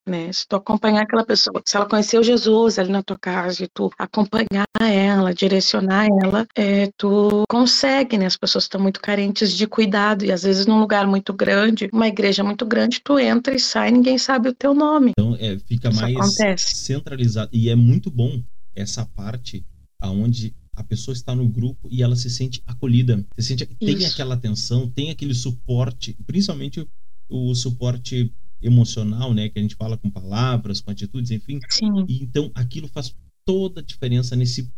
né? 0.07 0.31
Se 0.31 0.47
tu 0.47 0.55
acompanhar 0.55 1.01
aquela 1.01 1.25
pessoa, 1.25 1.61
se 1.65 1.75
ela 1.75 1.87
conheceu 1.87 2.23
Jesus 2.23 2.77
ali 2.77 2.91
na 2.91 3.01
tua 3.01 3.17
casa 3.17 3.63
e 3.63 3.67
tu 3.67 3.89
acompanhar 3.97 4.67
ela, 4.79 5.33
direcionar 5.33 6.07
ela, 6.23 6.45
é, 6.55 6.91
tu 6.97 7.43
consegue, 7.49 8.17
né? 8.17 8.25
As 8.25 8.37
pessoas 8.37 8.65
estão 8.65 8.79
muito 8.79 9.01
carentes 9.01 9.51
de 9.51 9.65
cuidado 9.65 10.23
e 10.23 10.31
às 10.31 10.43
vezes 10.43 10.65
num 10.65 10.79
lugar 10.79 11.07
muito 11.07 11.33
grande, 11.33 11.89
uma 11.91 12.07
igreja 12.07 12.43
muito 12.43 12.65
grande, 12.65 13.01
tu 13.03 13.17
entra 13.17 13.55
e 13.55 13.59
sai, 13.59 13.91
ninguém 13.91 14.17
sabe 14.17 14.49
o 14.49 14.53
teu 14.53 14.73
nome. 14.73 15.11
Então 15.17 15.35
é, 15.39 15.57
fica 15.59 15.89
Isso 15.89 16.01
mais 16.01 16.15
acontece. 16.15 16.75
centralizado 16.75 17.49
e 17.51 17.69
é 17.69 17.75
muito 17.75 18.11
bom 18.11 18.43
essa 18.75 19.05
parte 19.05 19.65
aonde 19.99 20.55
a 20.75 20.83
pessoa 20.83 21.13
está 21.13 21.33
no 21.33 21.47
grupo 21.47 21.87
e 21.89 22.03
ela 22.03 22.15
se 22.15 22.29
sente 22.29 22.61
acolhida, 22.67 23.25
se 23.39 23.47
sente 23.47 23.65
tem 23.65 23.95
Isso. 23.95 24.13
aquela 24.13 24.35
atenção, 24.35 24.89
tem 24.89 25.09
aquele 25.09 25.33
suporte, 25.33 26.15
principalmente 26.27 26.85
o 27.29 27.55
suporte 27.55 28.31
emocional, 28.61 29.33
né? 29.33 29.49
Que 29.49 29.59
a 29.59 29.61
gente 29.61 29.75
fala 29.75 29.97
com 29.97 30.09
palavras, 30.09 30.81
com 30.81 30.91
atitudes, 30.91 31.31
enfim. 31.31 31.59
Sim. 31.69 32.05
E 32.07 32.23
então 32.23 32.51
aquilo 32.53 32.87
faz 32.87 33.15
toda 33.45 33.81
a 33.81 33.83
diferença 33.83 34.35
nesse 34.35 34.69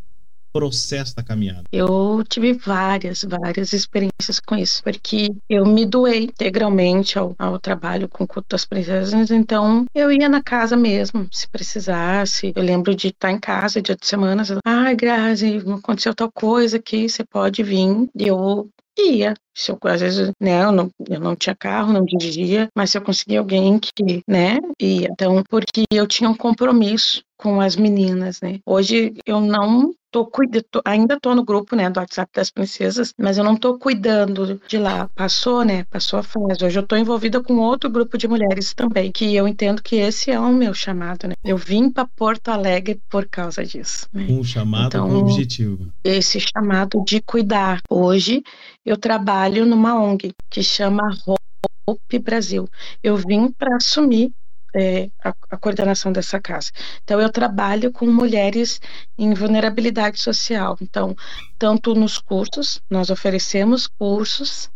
processo 0.51 1.15
da 1.15 1.23
caminhada? 1.23 1.63
Eu 1.71 2.23
tive 2.27 2.53
várias, 2.53 3.23
várias 3.23 3.73
experiências 3.73 4.39
com 4.39 4.55
isso, 4.55 4.83
porque 4.83 5.35
eu 5.47 5.65
me 5.65 5.85
doei 5.85 6.23
integralmente 6.23 7.19
ao, 7.19 7.35
ao 7.37 7.59
trabalho 7.59 8.09
com 8.09 8.23
o 8.23 8.27
culto 8.27 8.47
das 8.49 8.65
princesas, 8.65 9.29
então 9.29 9.85
eu 9.93 10.11
ia 10.11 10.27
na 10.27 10.41
casa 10.41 10.75
mesmo, 10.75 11.27
se 11.31 11.47
precisasse. 11.47 12.53
Eu 12.55 12.63
lembro 12.63 12.95
de 12.95 13.09
estar 13.09 13.31
em 13.31 13.39
casa 13.39 13.81
dia 13.81 13.95
de 13.95 14.07
semana, 14.07 14.43
ai, 14.65 14.93
ah, 14.93 14.95
Grazi, 14.95 15.57
aconteceu 15.57 16.15
tal 16.15 16.31
coisa 16.31 16.77
aqui, 16.77 17.07
você 17.07 17.23
pode 17.23 17.61
vir. 17.61 18.09
Eu 18.17 18.69
ia. 18.97 19.33
Se 19.55 19.71
eu, 19.71 19.77
às 19.83 20.01
vezes, 20.01 20.31
né, 20.39 20.63
eu 20.63 20.71
não, 20.71 20.89
eu 21.09 21.19
não 21.19 21.35
tinha 21.35 21.55
carro, 21.55 21.93
não 21.93 22.05
dirigia, 22.05 22.67
mas 22.75 22.91
se 22.91 22.97
eu 22.97 23.01
conseguia 23.01 23.39
alguém 23.39 23.79
que, 23.79 24.23
né, 24.27 24.57
ia. 24.79 25.09
Então, 25.11 25.43
porque 25.49 25.83
eu 25.91 26.07
tinha 26.07 26.29
um 26.29 26.35
compromisso 26.35 27.21
com 27.37 27.59
as 27.61 27.75
meninas, 27.75 28.39
né. 28.41 28.59
Hoje 28.65 29.13
eu 29.25 29.39
não 29.41 29.91
tô 30.17 30.25
cuidando, 30.25 30.81
ainda 30.83 31.19
tô 31.19 31.35
no 31.35 31.43
grupo, 31.43 31.75
né, 31.75 31.89
do 31.89 31.99
WhatsApp 31.99 32.31
das 32.33 32.49
princesas, 32.49 33.13
mas 33.17 33.37
eu 33.37 33.43
não 33.43 33.55
tô 33.55 33.77
cuidando 33.77 34.59
de 34.67 34.77
lá. 34.77 35.07
Passou, 35.13 35.63
né, 35.63 35.83
passou 35.91 36.19
a 36.19 36.23
fase. 36.23 36.65
Hoje 36.65 36.79
eu 36.79 36.83
tô 36.83 36.95
envolvida 36.95 37.41
com 37.41 37.57
outro 37.57 37.89
grupo 37.89 38.17
de 38.17 38.27
mulheres 38.27 38.73
também, 38.73 39.11
que 39.11 39.35
eu 39.35 39.47
entendo 39.47 39.81
que 39.81 39.97
esse 39.97 40.31
é 40.31 40.39
o 40.39 40.51
meu 40.51 40.73
chamado, 40.73 41.27
né. 41.27 41.35
Eu 41.43 41.57
vim 41.57 41.89
para 41.89 42.07
Porto 42.07 42.49
Alegre 42.49 42.99
por 43.09 43.27
causa 43.27 43.63
disso. 43.63 44.07
Né? 44.11 44.25
Um 44.29 44.43
chamado 44.43 44.87
então, 44.87 45.07
com 45.07 45.15
objetivo. 45.17 45.87
Esse 46.03 46.39
chamado 46.39 47.03
de 47.05 47.21
cuidar. 47.21 47.81
Hoje 47.89 48.41
eu 48.85 48.97
trabalho 48.97 49.65
numa 49.65 50.01
ONG 50.01 50.31
que 50.49 50.63
chama 50.63 51.15
Hope 51.85 52.19
Brasil. 52.19 52.67
Eu 53.03 53.17
vim 53.17 53.51
para 53.51 53.75
assumir 53.75 54.31
é, 54.77 55.09
a, 55.23 55.33
a, 55.49 55.57
coordenação 55.57 56.11
dessa 56.11 56.39
casa. 56.39 56.71
Então, 57.03 57.19
eu 57.19 57.31
trabalho 57.31 57.91
com 57.91 58.05
mulheres 58.05 58.79
em 59.17 59.33
vulnerabilidade 59.33 60.19
social. 60.21 60.77
Então, 60.81 61.15
tanto 61.57 61.95
nos 61.95 62.19
cursos, 62.19 62.79
nós 62.89 63.09
oferecemos 63.09 63.87
cursos 63.87 64.69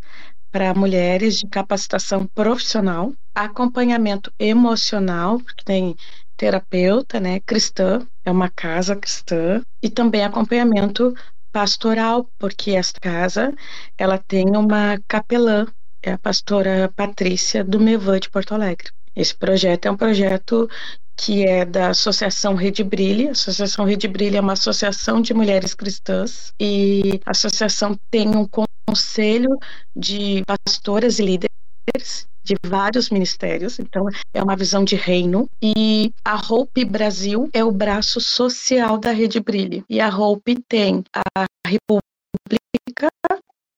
para 0.51 0.73
mulheres 0.73 1.37
de 1.37 1.47
capacitação 1.47 2.25
profissional, 2.25 3.13
acompanhamento 3.33 4.33
emocional, 4.37 5.39
porque 5.39 5.63
tem 5.63 5.95
terapeuta, 6.35 7.19
né, 7.19 7.39
cristã, 7.39 8.05
é 8.25 8.31
uma 8.31 8.49
casa 8.49 8.95
cristã, 8.95 9.61
e 9.81 9.89
também 9.89 10.23
acompanhamento 10.23 11.13
pastoral, 11.51 12.27
porque 12.39 12.71
esta 12.71 12.99
casa, 12.99 13.53
ela 13.97 14.17
tem 14.17 14.57
uma 14.57 14.99
capelã, 15.07 15.67
é 16.03 16.13
a 16.13 16.17
pastora 16.17 16.91
Patrícia 16.95 17.63
do 17.63 17.79
Mevan 17.79 18.19
de 18.19 18.29
Porto 18.29 18.53
Alegre. 18.53 18.89
Esse 19.15 19.35
projeto 19.35 19.85
é 19.85 19.91
um 19.91 19.97
projeto 19.97 20.69
que 21.17 21.45
é 21.45 21.65
da 21.65 21.89
Associação 21.89 22.55
Rede 22.55 22.83
Brilha. 22.83 23.29
A 23.29 23.31
Associação 23.31 23.85
Rede 23.85 24.07
Brilha 24.07 24.37
é 24.37 24.41
uma 24.41 24.53
associação 24.53 25.21
de 25.21 25.33
mulheres 25.33 25.73
cristãs 25.73 26.53
e 26.59 27.19
a 27.25 27.31
associação 27.31 27.95
tem 28.09 28.27
um 28.29 28.47
conselho 28.87 29.57
de 29.95 30.43
pastoras 30.45 31.19
e 31.19 31.25
líderes 31.25 32.27
de 32.43 32.55
vários 32.65 33.09
ministérios, 33.09 33.79
então 33.79 34.07
é 34.33 34.41
uma 34.41 34.55
visão 34.55 34.83
de 34.83 34.95
reino. 34.95 35.47
E 35.61 36.11
a 36.25 36.35
Hope 36.35 36.83
Brasil 36.83 37.49
é 37.53 37.63
o 37.63 37.71
braço 37.71 38.19
social 38.19 38.97
da 38.97 39.11
Rede 39.11 39.39
Brilhe. 39.39 39.85
E 39.89 40.01
a 40.01 40.09
Hope 40.09 40.57
tem 40.67 41.03
a 41.15 41.45
República, 41.67 43.09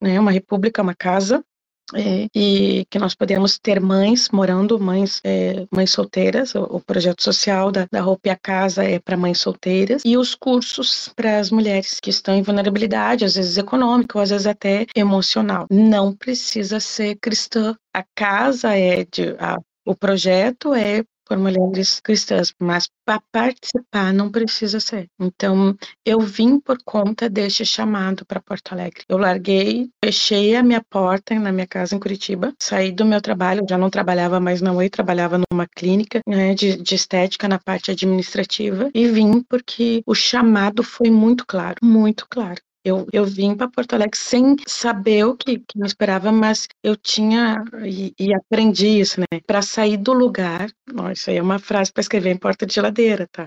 né, 0.02 0.20
uma 0.20 0.32
república, 0.32 0.82
uma 0.82 0.96
casa, 0.96 1.44
é, 1.96 2.28
e 2.36 2.86
que 2.90 3.00
nós 3.00 3.16
podemos 3.16 3.58
ter 3.58 3.80
mães 3.80 4.30
morando, 4.30 4.80
mães, 4.80 5.20
é, 5.24 5.66
mães 5.72 5.92
solteiras. 5.92 6.56
O, 6.56 6.64
o, 6.64 6.80
projeto 6.80 7.24
social 7.24 7.72
da, 7.72 7.88
da 7.92 8.02
Roupa 8.02 8.28
e 8.28 8.32
a 8.32 8.36
Casa 8.36 8.84
é 8.84 9.00
para 9.00 9.18
mães 9.18 9.40
solteiras 9.40 10.02
e 10.06 10.18
os 10.18 10.36
cursos 10.36 11.10
para 11.16 11.40
as 11.40 11.50
mulheres 11.50 12.00
que 12.00 12.10
estão 12.10 12.36
em 12.36 12.42
vulnerabilidade, 12.42 13.26
às 13.26 13.36
vezes 13.36 13.58
econômica, 13.58 14.18
ou 14.18 14.24
às 14.24 14.30
vezes 14.30 14.48
até 14.48 14.86
emocional. 14.96 15.68
Não 15.70 16.14
precisa 16.14 16.80
ser 16.80 17.16
cristã. 17.16 17.76
A 17.94 18.04
casa 18.16 18.76
é 18.78 19.06
de 19.06 19.36
a, 19.40 19.60
o 19.86 19.96
projeto 19.96 20.74
é 20.74 21.04
por 21.26 21.38
mulheres 21.38 22.00
cristãs, 22.00 22.54
mas 22.60 22.90
para 23.06 23.22
participar 23.32 24.14
não 24.14 24.32
precisa 24.32 24.80
ser. 24.80 25.08
Então, 25.20 25.76
eu 26.06 26.20
vim 26.20 26.60
por 26.60 26.78
conta 26.84 27.30
deste 27.30 27.66
chamado 27.66 28.26
para 28.26 28.42
Porto 28.42 28.74
Alegre. 28.74 29.04
Eu 29.08 29.18
larguei, 29.18 29.90
fechei 30.04 30.56
a 30.56 30.64
minha 30.64 30.84
porta 30.90 31.34
na 31.36 31.52
minha 31.52 31.68
casa 31.68 31.96
em 31.96 32.00
Curitiba, 32.00 32.54
saí 32.60 32.92
do 32.92 33.06
meu 33.06 33.22
trabalho, 33.22 33.66
já 33.70 33.78
não 33.78 33.90
trabalhava 33.90 34.40
mais 34.40 34.62
na 34.62 34.74
UEI, 34.74 34.90
trabalhava 34.90 35.40
numa 35.52 35.68
clínica 35.68 36.22
né, 36.28 36.54
de, 36.54 36.78
de 36.78 36.96
estética 36.96 37.48
na 37.48 37.60
parte 37.60 37.92
administrativa 37.92 38.90
e 38.94 39.08
vim 39.08 39.42
porque 39.42 40.04
o 40.06 40.16
chamado 40.16 40.84
foi 40.84 41.10
muito 41.10 41.46
claro, 41.46 41.78
muito 41.82 42.26
claro. 42.30 42.62
Eu, 42.86 43.08
eu 43.14 43.26
vim 43.26 43.56
para 43.56 43.70
Porto 43.70 43.94
Alegre 43.94 44.18
sem 44.18 44.58
saber 44.68 45.24
o 45.26 45.38
que, 45.38 45.60
que, 45.60 45.80
me 45.80 45.88
esperava, 45.88 46.32
mas 46.34 46.68
eu 46.84 46.98
tinha 46.98 47.64
e, 47.86 48.14
e 48.20 48.34
aprendi 48.34 49.00
isso, 49.00 49.22
né? 49.22 49.40
Para 49.48 49.62
sair 49.62 49.96
do 49.96 50.12
lugar, 50.12 50.70
ó, 50.98 51.10
isso 51.10 51.30
aí 51.30 51.38
é 51.38 51.42
uma 51.42 51.60
frase 51.60 51.94
para 51.94 52.02
escrever 52.02 52.32
em 52.32 52.38
porta 52.38 52.66
de 52.66 52.74
geladeira, 52.74 53.28
tá? 53.32 53.46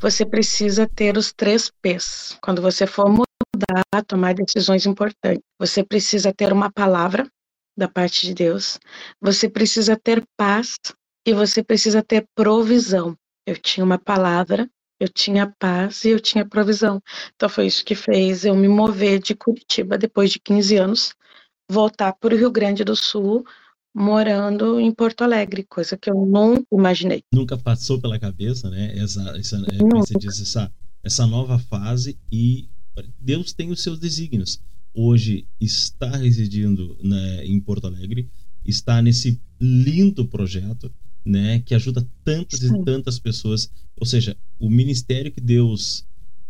Você 0.00 0.24
precisa 0.24 0.88
ter 0.88 1.16
os 1.16 1.32
três 1.32 1.72
P's. 1.82 2.38
Quando 2.40 2.62
você 2.62 2.86
for 2.86 3.08
mudar, 3.08 4.04
tomar 4.06 4.34
decisões 4.34 4.86
importantes, 4.86 5.42
você 5.58 5.84
precisa 5.84 6.32
ter 6.32 6.52
uma 6.52 6.70
palavra 6.70 7.26
da 7.76 7.88
parte 7.88 8.26
de 8.26 8.34
Deus, 8.34 8.78
você 9.20 9.48
precisa 9.48 9.96
ter 9.96 10.22
paz 10.36 10.76
e 11.26 11.32
você 11.32 11.62
precisa 11.64 12.02
ter 12.02 12.26
provisão. 12.34 13.16
Eu 13.46 13.56
tinha 13.56 13.84
uma 13.84 13.98
palavra 13.98 14.68
eu 15.02 15.08
tinha 15.08 15.52
paz 15.58 16.04
e 16.04 16.10
eu 16.10 16.20
tinha 16.20 16.46
provisão. 16.46 17.02
Então 17.34 17.48
foi 17.48 17.66
isso 17.66 17.84
que 17.84 17.94
fez 17.94 18.44
eu 18.44 18.54
me 18.54 18.68
mover 18.68 19.18
de 19.20 19.34
Curitiba 19.34 19.98
depois 19.98 20.30
de 20.30 20.38
15 20.38 20.76
anos, 20.76 21.14
voltar 21.68 22.12
para 22.12 22.32
o 22.32 22.38
Rio 22.38 22.52
Grande 22.52 22.84
do 22.84 22.94
Sul, 22.94 23.44
morando 23.92 24.78
em 24.78 24.92
Porto 24.92 25.22
Alegre, 25.22 25.64
coisa 25.64 25.96
que 25.96 26.08
eu 26.08 26.14
nunca 26.14 26.64
imaginei. 26.72 27.24
Nunca 27.34 27.58
passou 27.58 28.00
pela 28.00 28.18
cabeça, 28.18 28.70
né? 28.70 28.96
Essa, 28.96 29.36
essa 29.36 29.56
é, 29.56 29.78
você 29.78 30.14
diz, 30.14 30.40
essa, 30.40 30.72
essa 31.02 31.26
nova 31.26 31.58
fase 31.58 32.16
e 32.30 32.68
Deus 33.18 33.52
tem 33.52 33.70
os 33.72 33.82
seus 33.82 33.98
desígnios. 33.98 34.60
Hoje 34.94 35.48
está 35.60 36.16
residindo 36.16 36.96
né, 37.02 37.44
em 37.44 37.58
Porto 37.58 37.88
Alegre, 37.88 38.28
está 38.64 39.02
nesse 39.02 39.40
lindo 39.60 40.26
projeto 40.26 40.92
né, 41.24 41.60
que 41.60 41.74
ajuda 41.74 42.06
tantas 42.24 42.60
Sim. 42.60 42.80
e 42.80 42.84
tantas 42.84 43.18
pessoas. 43.18 43.70
Ou 43.98 44.06
seja, 44.06 44.36
o 44.58 44.68
ministério 44.68 45.30
que 45.30 45.40
Deus 45.40 46.04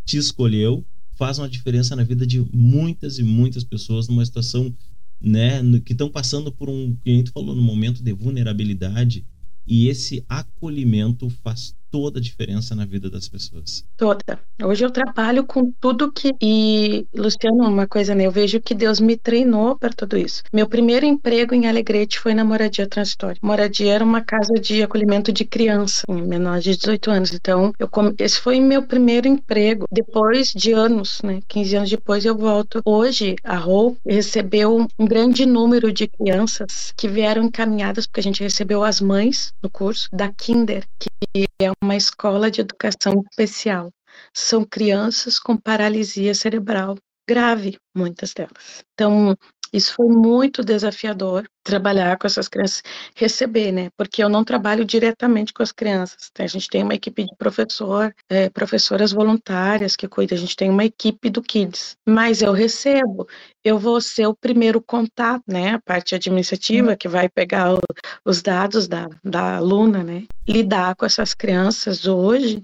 te 0.04 0.16
escolheu 0.16 0.84
faz 1.12 1.38
uma 1.38 1.48
diferença 1.48 1.94
na 1.94 2.02
vida 2.02 2.26
de 2.26 2.40
muitas 2.52 3.18
e 3.18 3.22
muitas 3.22 3.64
pessoas 3.64 4.08
numa 4.08 4.24
situação, 4.24 4.74
né, 5.20 5.60
que 5.84 5.92
estão 5.92 6.08
passando 6.08 6.50
por 6.50 6.68
um, 6.68 6.96
que 6.96 7.10
a 7.10 7.14
gente 7.14 7.30
falou, 7.30 7.54
no 7.54 7.62
momento 7.62 8.02
de 8.02 8.12
vulnerabilidade, 8.12 9.24
e 9.66 9.88
esse 9.88 10.24
acolhimento 10.28 11.30
faz 11.42 11.74
toda 11.92 12.18
a 12.18 12.22
diferença 12.22 12.74
na 12.74 12.86
vida 12.86 13.10
das 13.10 13.28
pessoas. 13.28 13.84
Toda. 13.98 14.40
Hoje 14.64 14.82
eu 14.82 14.90
trabalho 14.90 15.44
com 15.44 15.70
tudo 15.78 16.10
que. 16.10 16.32
E, 16.40 17.06
Luciano, 17.14 17.68
uma 17.68 17.86
coisa, 17.86 18.14
né? 18.14 18.26
Eu 18.26 18.32
vejo 18.32 18.60
que 18.60 18.74
Deus 18.74 18.98
me 18.98 19.14
treinou 19.14 19.76
para 19.78 19.90
tudo 19.90 20.16
isso. 20.16 20.42
Meu 20.50 20.66
primeiro 20.66 21.04
emprego 21.04 21.54
em 21.54 21.68
Alegrete 21.68 22.18
foi 22.18 22.32
na 22.32 22.44
moradia 22.44 22.86
transitória. 22.86 23.36
Moradia 23.42 23.92
era 23.92 24.04
uma 24.04 24.22
casa 24.22 24.54
de 24.54 24.82
acolhimento 24.82 25.30
de 25.30 25.44
criança, 25.44 26.02
menores 26.08 26.64
de 26.64 26.76
18 26.76 27.10
anos. 27.10 27.34
Então, 27.34 27.72
eu 27.78 27.90
esse 28.18 28.40
foi 28.40 28.58
meu 28.58 28.82
primeiro 28.82 29.28
emprego. 29.28 29.86
Depois 29.92 30.48
de 30.48 30.72
anos, 30.72 31.20
né? 31.22 31.40
15 31.46 31.76
anos 31.76 31.90
depois, 31.90 32.24
eu 32.24 32.36
volto. 32.36 32.80
Hoje, 32.86 33.36
a 33.44 33.62
Hope 33.64 33.98
recebeu 34.06 34.86
um 34.98 35.06
grande 35.06 35.44
número 35.44 35.92
de 35.92 36.08
crianças 36.08 36.94
que 36.96 37.06
vieram 37.06 37.42
encaminhadas, 37.42 38.06
porque 38.06 38.20
a 38.20 38.22
gente 38.22 38.42
recebeu 38.42 38.82
as 38.82 39.00
mães 39.00 39.52
no 39.62 39.68
curso 39.68 40.08
da 40.10 40.30
Kinder, 40.32 40.84
que 40.98 41.46
é 41.60 41.70
uma 41.82 41.96
escola 41.96 42.50
de 42.50 42.60
educação 42.60 43.24
especial. 43.30 43.92
São 44.32 44.64
crianças 44.64 45.38
com 45.38 45.56
paralisia 45.56 46.34
cerebral 46.34 46.96
grave, 47.28 47.78
muitas 47.94 48.32
delas. 48.32 48.84
Então, 48.94 49.36
isso 49.72 49.94
foi 49.94 50.08
muito 50.08 50.62
desafiador 50.62 51.48
trabalhar 51.62 52.18
com 52.18 52.26
essas 52.26 52.48
crianças, 52.48 52.82
receber, 53.14 53.72
né? 53.72 53.88
Porque 53.96 54.22
eu 54.22 54.28
não 54.28 54.44
trabalho 54.44 54.84
diretamente 54.84 55.52
com 55.52 55.62
as 55.62 55.72
crianças. 55.72 56.30
Tá? 56.34 56.44
A 56.44 56.46
gente 56.46 56.68
tem 56.68 56.82
uma 56.82 56.94
equipe 56.94 57.24
de 57.24 57.34
professor, 57.36 58.12
é, 58.28 58.50
professoras 58.50 59.12
voluntárias 59.12 59.96
que 59.96 60.08
cuidam, 60.08 60.36
a 60.36 60.40
gente 60.40 60.56
tem 60.56 60.68
uma 60.68 60.84
equipe 60.84 61.30
do 61.30 61.40
Kids. 61.40 61.96
Mas 62.06 62.42
eu 62.42 62.52
recebo, 62.52 63.26
eu 63.64 63.78
vou 63.78 64.00
ser 64.00 64.26
o 64.26 64.34
primeiro 64.34 64.82
contato, 64.82 65.44
né? 65.46 65.74
A 65.74 65.80
parte 65.80 66.14
administrativa 66.14 66.90
uhum. 66.90 66.96
que 66.96 67.08
vai 67.08 67.28
pegar 67.28 67.74
o, 67.74 67.80
os 68.24 68.42
dados 68.42 68.88
da, 68.88 69.08
da 69.24 69.56
aluna, 69.56 70.02
né? 70.02 70.24
Lidar 70.48 70.96
com 70.96 71.06
essas 71.06 71.32
crianças 71.32 72.06
hoje 72.06 72.62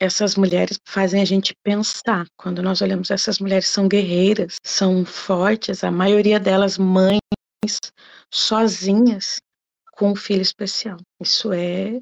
essas 0.00 0.34
mulheres 0.34 0.80
fazem 0.86 1.20
a 1.20 1.24
gente 1.26 1.54
pensar. 1.62 2.26
Quando 2.38 2.62
nós 2.62 2.80
olhamos, 2.80 3.10
essas 3.10 3.38
mulheres 3.38 3.68
são 3.68 3.86
guerreiras, 3.86 4.56
são 4.64 5.04
fortes, 5.04 5.84
a 5.84 5.90
maioria 5.90 6.40
delas 6.40 6.78
mães, 6.78 7.20
sozinhas, 8.32 9.36
com 9.92 10.12
um 10.12 10.16
filho 10.16 10.40
especial. 10.40 10.96
Isso 11.20 11.52
é 11.52 12.00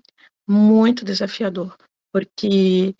muito 0.48 1.04
desafiador, 1.04 1.76
porque 2.12 2.94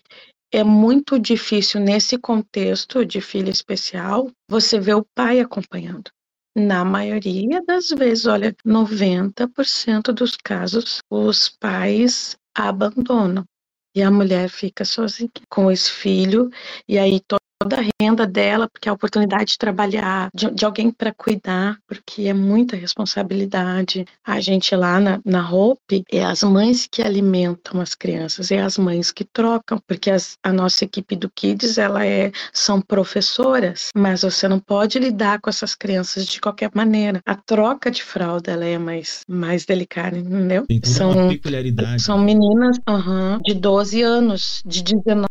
é 0.51 0.63
muito 0.65 1.17
difícil 1.17 1.79
nesse 1.79 2.17
contexto 2.17 3.05
de 3.05 3.21
filho 3.21 3.49
especial 3.49 4.29
você 4.49 4.79
ver 4.79 4.95
o 4.95 5.05
pai 5.15 5.39
acompanhando. 5.39 6.11
Na 6.57 6.83
maioria 6.83 7.63
das 7.65 7.89
vezes, 7.89 8.25
olha, 8.25 8.53
90% 8.65 10.11
dos 10.11 10.35
casos, 10.35 10.99
os 11.09 11.47
pais 11.47 12.35
abandonam 12.53 13.45
e 13.95 14.01
a 14.01 14.11
mulher 14.11 14.49
fica 14.49 14.85
sozinha 14.85 15.29
com 15.49 15.71
esse 15.71 15.91
filho, 15.91 16.49
e 16.87 16.97
aí 16.97 17.19
toda 17.59 17.77
a 17.81 17.85
renda 18.01 18.25
dela, 18.25 18.69
porque 18.69 18.87
a 18.87 18.93
oportunidade 18.93 19.51
de 19.51 19.57
trabalhar, 19.57 20.29
de, 20.33 20.49
de 20.49 20.63
alguém 20.63 20.89
para 20.89 21.13
cuidar, 21.13 21.77
porque 21.85 22.23
é 22.23 22.33
muita 22.33 22.77
responsabilidade. 22.77 24.05
A 24.25 24.39
gente 24.39 24.73
lá 24.75 24.99
na, 24.99 25.19
na 25.25 25.51
Hope, 25.51 26.03
é 26.09 26.23
as 26.23 26.41
mães 26.41 26.87
que 26.89 27.01
alimentam 27.01 27.81
as 27.81 27.93
crianças, 27.93 28.49
é 28.49 28.61
as 28.61 28.77
mães 28.77 29.11
que 29.11 29.25
trocam, 29.25 29.77
porque 29.85 30.09
as, 30.09 30.37
a 30.41 30.53
nossa 30.53 30.85
equipe 30.85 31.17
do 31.17 31.29
Kids, 31.29 31.77
ela 31.77 32.05
é, 32.05 32.31
são 32.53 32.79
professoras, 32.79 33.89
mas 33.93 34.21
você 34.21 34.47
não 34.47 34.59
pode 34.59 34.97
lidar 34.97 35.41
com 35.41 35.49
essas 35.49 35.75
crianças 35.75 36.25
de 36.25 36.39
qualquer 36.39 36.71
maneira. 36.73 37.21
A 37.25 37.35
troca 37.35 37.91
de 37.91 38.01
fralda, 38.01 38.51
ela 38.51 38.65
é 38.65 38.77
mais, 38.77 39.23
mais 39.27 39.65
delicada, 39.65 40.17
entendeu? 40.17 40.65
Tem 40.65 40.79
toda 40.79 40.95
são, 40.95 41.27
peculiaridade. 41.27 42.01
São 42.01 42.17
meninas 42.17 42.77
uhum, 42.87 43.39
de 43.43 43.53
12 43.53 44.01
anos, 44.01 44.63
de 44.65 44.81
19 44.81 45.27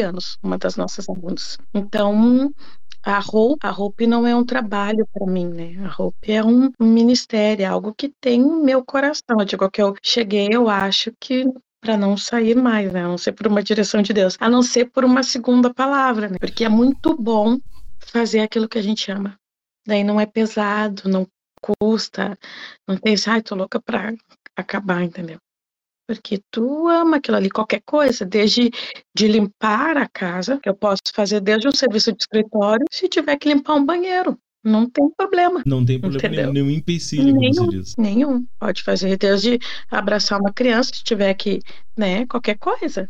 anos, 0.00 0.38
uma 0.42 0.58
das 0.58 0.76
nossas 0.76 1.08
alunas. 1.08 1.58
Então, 1.74 2.52
a 3.02 3.18
roupa, 3.18 3.68
a 3.68 3.70
roupa 3.70 4.06
não 4.06 4.26
é 4.26 4.34
um 4.34 4.44
trabalho 4.44 5.06
para 5.12 5.26
mim, 5.26 5.48
né? 5.48 5.84
A 5.84 5.88
roupa 5.88 6.18
é 6.26 6.42
um, 6.42 6.70
ministério, 6.80 7.64
é 7.64 7.66
algo 7.66 7.92
que 7.94 8.08
tem 8.20 8.40
meu 8.40 8.84
coração. 8.84 9.38
Eu 9.38 9.44
digo 9.44 9.70
que 9.70 9.82
eu 9.82 9.94
cheguei, 10.02 10.48
eu 10.50 10.68
acho 10.68 11.12
que 11.18 11.44
para 11.80 11.96
não 11.96 12.16
sair 12.16 12.54
mais, 12.54 12.92
né? 12.92 13.04
A 13.04 13.08
não 13.08 13.18
ser 13.18 13.32
por 13.32 13.48
uma 13.48 13.62
direção 13.62 14.02
de 14.02 14.12
Deus, 14.12 14.36
a 14.38 14.48
não 14.48 14.62
ser 14.62 14.90
por 14.90 15.04
uma 15.04 15.22
segunda 15.24 15.74
palavra, 15.74 16.28
né? 16.28 16.36
Porque 16.38 16.64
é 16.64 16.68
muito 16.68 17.16
bom 17.16 17.58
fazer 17.98 18.40
aquilo 18.40 18.68
que 18.68 18.78
a 18.78 18.82
gente 18.82 19.10
ama. 19.10 19.36
Daí 19.84 20.04
não 20.04 20.20
é 20.20 20.26
pesado, 20.26 21.08
não 21.08 21.26
custa, 21.60 22.38
não 22.86 22.96
tem, 22.96 23.16
ai, 23.26 23.42
tô 23.42 23.56
louca 23.56 23.80
para 23.80 24.14
acabar, 24.56 25.02
entendeu? 25.02 25.38
Porque 26.06 26.40
tu 26.50 26.88
ama 26.88 27.16
aquilo 27.16 27.36
ali, 27.36 27.50
qualquer 27.50 27.82
coisa, 27.84 28.24
desde 28.24 28.70
de 29.14 29.28
limpar 29.28 29.96
a 29.96 30.08
casa, 30.08 30.58
que 30.58 30.68
eu 30.68 30.74
posso 30.74 31.02
fazer 31.14 31.40
desde 31.40 31.68
um 31.68 31.72
serviço 31.72 32.12
de 32.12 32.22
escritório, 32.22 32.84
se 32.90 33.08
tiver 33.08 33.36
que 33.36 33.48
limpar 33.48 33.74
um 33.74 33.84
banheiro. 33.84 34.38
Não 34.64 34.88
tem 34.88 35.10
problema. 35.10 35.62
Não 35.66 35.84
tem 35.84 35.98
problema 35.98 36.28
entendeu? 36.28 36.52
nenhum 36.52 36.70
empecilho, 36.70 37.34
nenhum, 37.34 37.54
como 37.56 37.70
diz. 37.70 37.94
Nenhum. 37.98 38.46
Pode 38.60 38.82
fazer 38.82 39.16
desde 39.16 39.58
abraçar 39.90 40.40
uma 40.40 40.52
criança, 40.52 40.92
se 40.94 41.02
tiver 41.02 41.34
que, 41.34 41.58
né, 41.96 42.26
qualquer 42.26 42.56
coisa. 42.58 43.08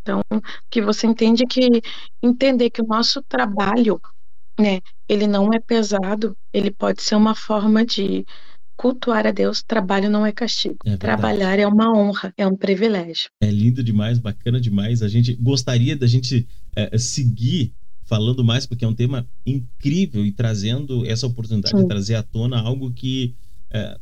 Então, 0.00 0.22
que 0.70 0.80
você 0.80 1.06
entende 1.06 1.44
que 1.46 1.82
entender 2.22 2.70
que 2.70 2.80
o 2.80 2.86
nosso 2.86 3.22
trabalho, 3.28 4.00
né, 4.58 4.80
ele 5.08 5.26
não 5.26 5.52
é 5.52 5.60
pesado, 5.60 6.34
ele 6.52 6.70
pode 6.70 7.02
ser 7.02 7.16
uma 7.16 7.34
forma 7.34 7.84
de 7.84 8.24
cultuar 8.76 9.26
a 9.26 9.32
Deus, 9.32 9.62
trabalho 9.62 10.10
não 10.10 10.24
é 10.26 10.32
castigo. 10.32 10.76
É 10.84 10.96
Trabalhar 10.96 11.58
é 11.58 11.66
uma 11.66 11.90
honra, 11.96 12.32
é 12.36 12.46
um 12.46 12.56
privilégio. 12.56 13.30
É 13.40 13.50
lindo 13.50 13.82
demais, 13.82 14.18
bacana 14.18 14.60
demais. 14.60 15.02
A 15.02 15.08
gente 15.08 15.34
gostaria 15.34 15.96
da 15.96 16.06
gente 16.06 16.46
é, 16.74 16.96
seguir 16.98 17.72
falando 18.04 18.44
mais, 18.44 18.66
porque 18.66 18.84
é 18.84 18.88
um 18.88 18.94
tema 18.94 19.26
incrível 19.44 20.24
e 20.24 20.30
trazendo 20.30 21.04
essa 21.06 21.26
oportunidade 21.26 21.76
Sim. 21.76 21.82
de 21.82 21.88
trazer 21.88 22.14
à 22.14 22.22
tona 22.22 22.60
algo 22.60 22.92
que 22.92 23.34
é, 23.70 23.98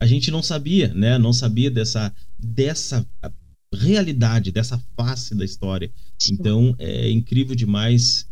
a 0.00 0.06
gente 0.06 0.30
não 0.30 0.42
sabia, 0.42 0.92
né? 0.92 1.18
Não 1.18 1.32
sabia 1.32 1.70
dessa, 1.70 2.12
dessa 2.38 3.06
realidade, 3.72 4.50
dessa 4.50 4.78
face 4.96 5.34
da 5.34 5.44
história. 5.44 5.90
Sim. 6.18 6.34
Então 6.34 6.74
é 6.78 7.10
incrível 7.10 7.54
demais, 7.54 8.26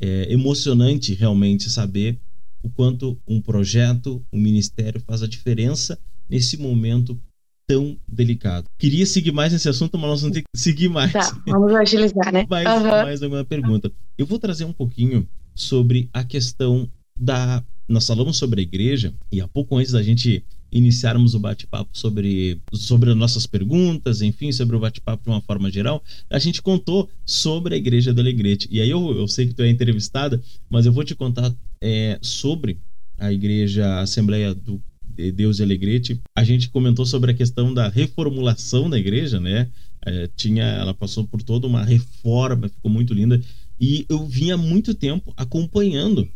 é 0.00 0.32
emocionante 0.32 1.14
realmente 1.14 1.68
saber 1.68 2.18
o 2.62 2.70
quanto 2.70 3.18
um 3.26 3.40
projeto, 3.40 4.24
um 4.32 4.40
ministério 4.40 5.00
faz 5.06 5.22
a 5.22 5.26
diferença 5.26 5.98
nesse 6.28 6.56
momento 6.56 7.20
tão 7.66 7.96
delicado. 8.08 8.66
Queria 8.78 9.06
seguir 9.06 9.32
mais 9.32 9.52
nesse 9.52 9.68
assunto, 9.68 9.96
mas 9.96 10.10
nós 10.10 10.20
vamos 10.22 10.34
ter 10.34 10.42
que 10.42 10.48
seguir 10.60 10.88
mais. 10.88 11.12
Tá, 11.12 11.40
vamos 11.46 11.72
agilizar, 11.72 12.32
né? 12.32 12.44
mais, 12.50 12.66
Aham. 12.66 13.02
mais 13.04 13.22
alguma 13.22 13.44
pergunta. 13.44 13.92
Eu 14.18 14.26
vou 14.26 14.38
trazer 14.38 14.64
um 14.64 14.72
pouquinho 14.72 15.26
sobre 15.54 16.08
a 16.12 16.24
questão 16.24 16.90
da. 17.16 17.62
Nós 17.88 18.06
falamos 18.06 18.36
sobre 18.36 18.60
a 18.60 18.62
igreja, 18.62 19.14
e 19.30 19.40
há 19.40 19.48
pouco 19.48 19.76
antes 19.76 19.92
da 19.92 20.02
gente 20.02 20.44
iniciarmos 20.72 21.34
o 21.34 21.40
bate-papo 21.40 21.90
sobre, 21.92 22.60
sobre 22.72 23.10
as 23.10 23.16
nossas 23.16 23.46
perguntas, 23.46 24.22
enfim, 24.22 24.52
sobre 24.52 24.76
o 24.76 24.80
bate-papo 24.80 25.24
de 25.24 25.30
uma 25.30 25.40
forma 25.40 25.70
geral, 25.70 26.02
a 26.30 26.38
gente 26.38 26.62
contou 26.62 27.08
sobre 27.26 27.74
a 27.74 27.78
igreja 27.78 28.12
do 28.12 28.20
Alegrete. 28.20 28.68
E 28.70 28.80
aí 28.80 28.90
eu, 28.90 29.16
eu 29.16 29.26
sei 29.26 29.48
que 29.48 29.54
tu 29.54 29.62
é 29.62 29.68
entrevistada, 29.68 30.40
mas 30.68 30.86
eu 30.86 30.92
vou 30.92 31.04
te 31.04 31.14
contar 31.14 31.52
é, 31.82 32.18
sobre 32.22 32.78
a 33.18 33.32
igreja 33.32 34.00
Assembleia 34.00 34.54
do 34.54 34.82
de 35.20 35.32
Deus 35.32 35.56
de 35.56 35.62
Alegrete. 35.62 36.20
A 36.34 36.42
gente 36.44 36.70
comentou 36.70 37.04
sobre 37.04 37.32
a 37.32 37.34
questão 37.34 37.74
da 37.74 37.88
reformulação 37.88 38.88
da 38.88 38.98
igreja, 38.98 39.38
né? 39.38 39.68
É, 40.06 40.28
tinha, 40.34 40.64
ela 40.64 40.94
passou 40.94 41.26
por 41.26 41.42
toda 41.42 41.66
uma 41.66 41.84
reforma, 41.84 42.68
ficou 42.68 42.90
muito 42.90 43.12
linda. 43.12 43.40
E 43.78 44.06
eu 44.08 44.26
vinha 44.26 44.56
muito 44.56 44.94
tempo 44.94 45.32
acompanhando 45.36 46.28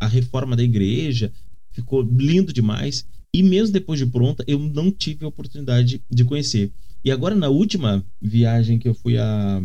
a 0.00 0.08
reforma 0.08 0.56
da 0.56 0.62
igreja, 0.62 1.32
ficou 1.70 2.02
lindo 2.02 2.52
demais. 2.52 3.06
E 3.34 3.42
mesmo 3.42 3.72
depois 3.72 3.98
de 3.98 4.06
pronta, 4.06 4.44
eu 4.46 4.58
não 4.58 4.90
tive 4.90 5.24
a 5.24 5.28
oportunidade 5.28 6.02
de 6.10 6.24
conhecer. 6.24 6.72
E 7.04 7.10
agora, 7.10 7.34
na 7.34 7.48
última 7.48 8.04
viagem 8.20 8.78
que 8.78 8.88
eu 8.88 8.94
fui 8.94 9.18
a, 9.18 9.62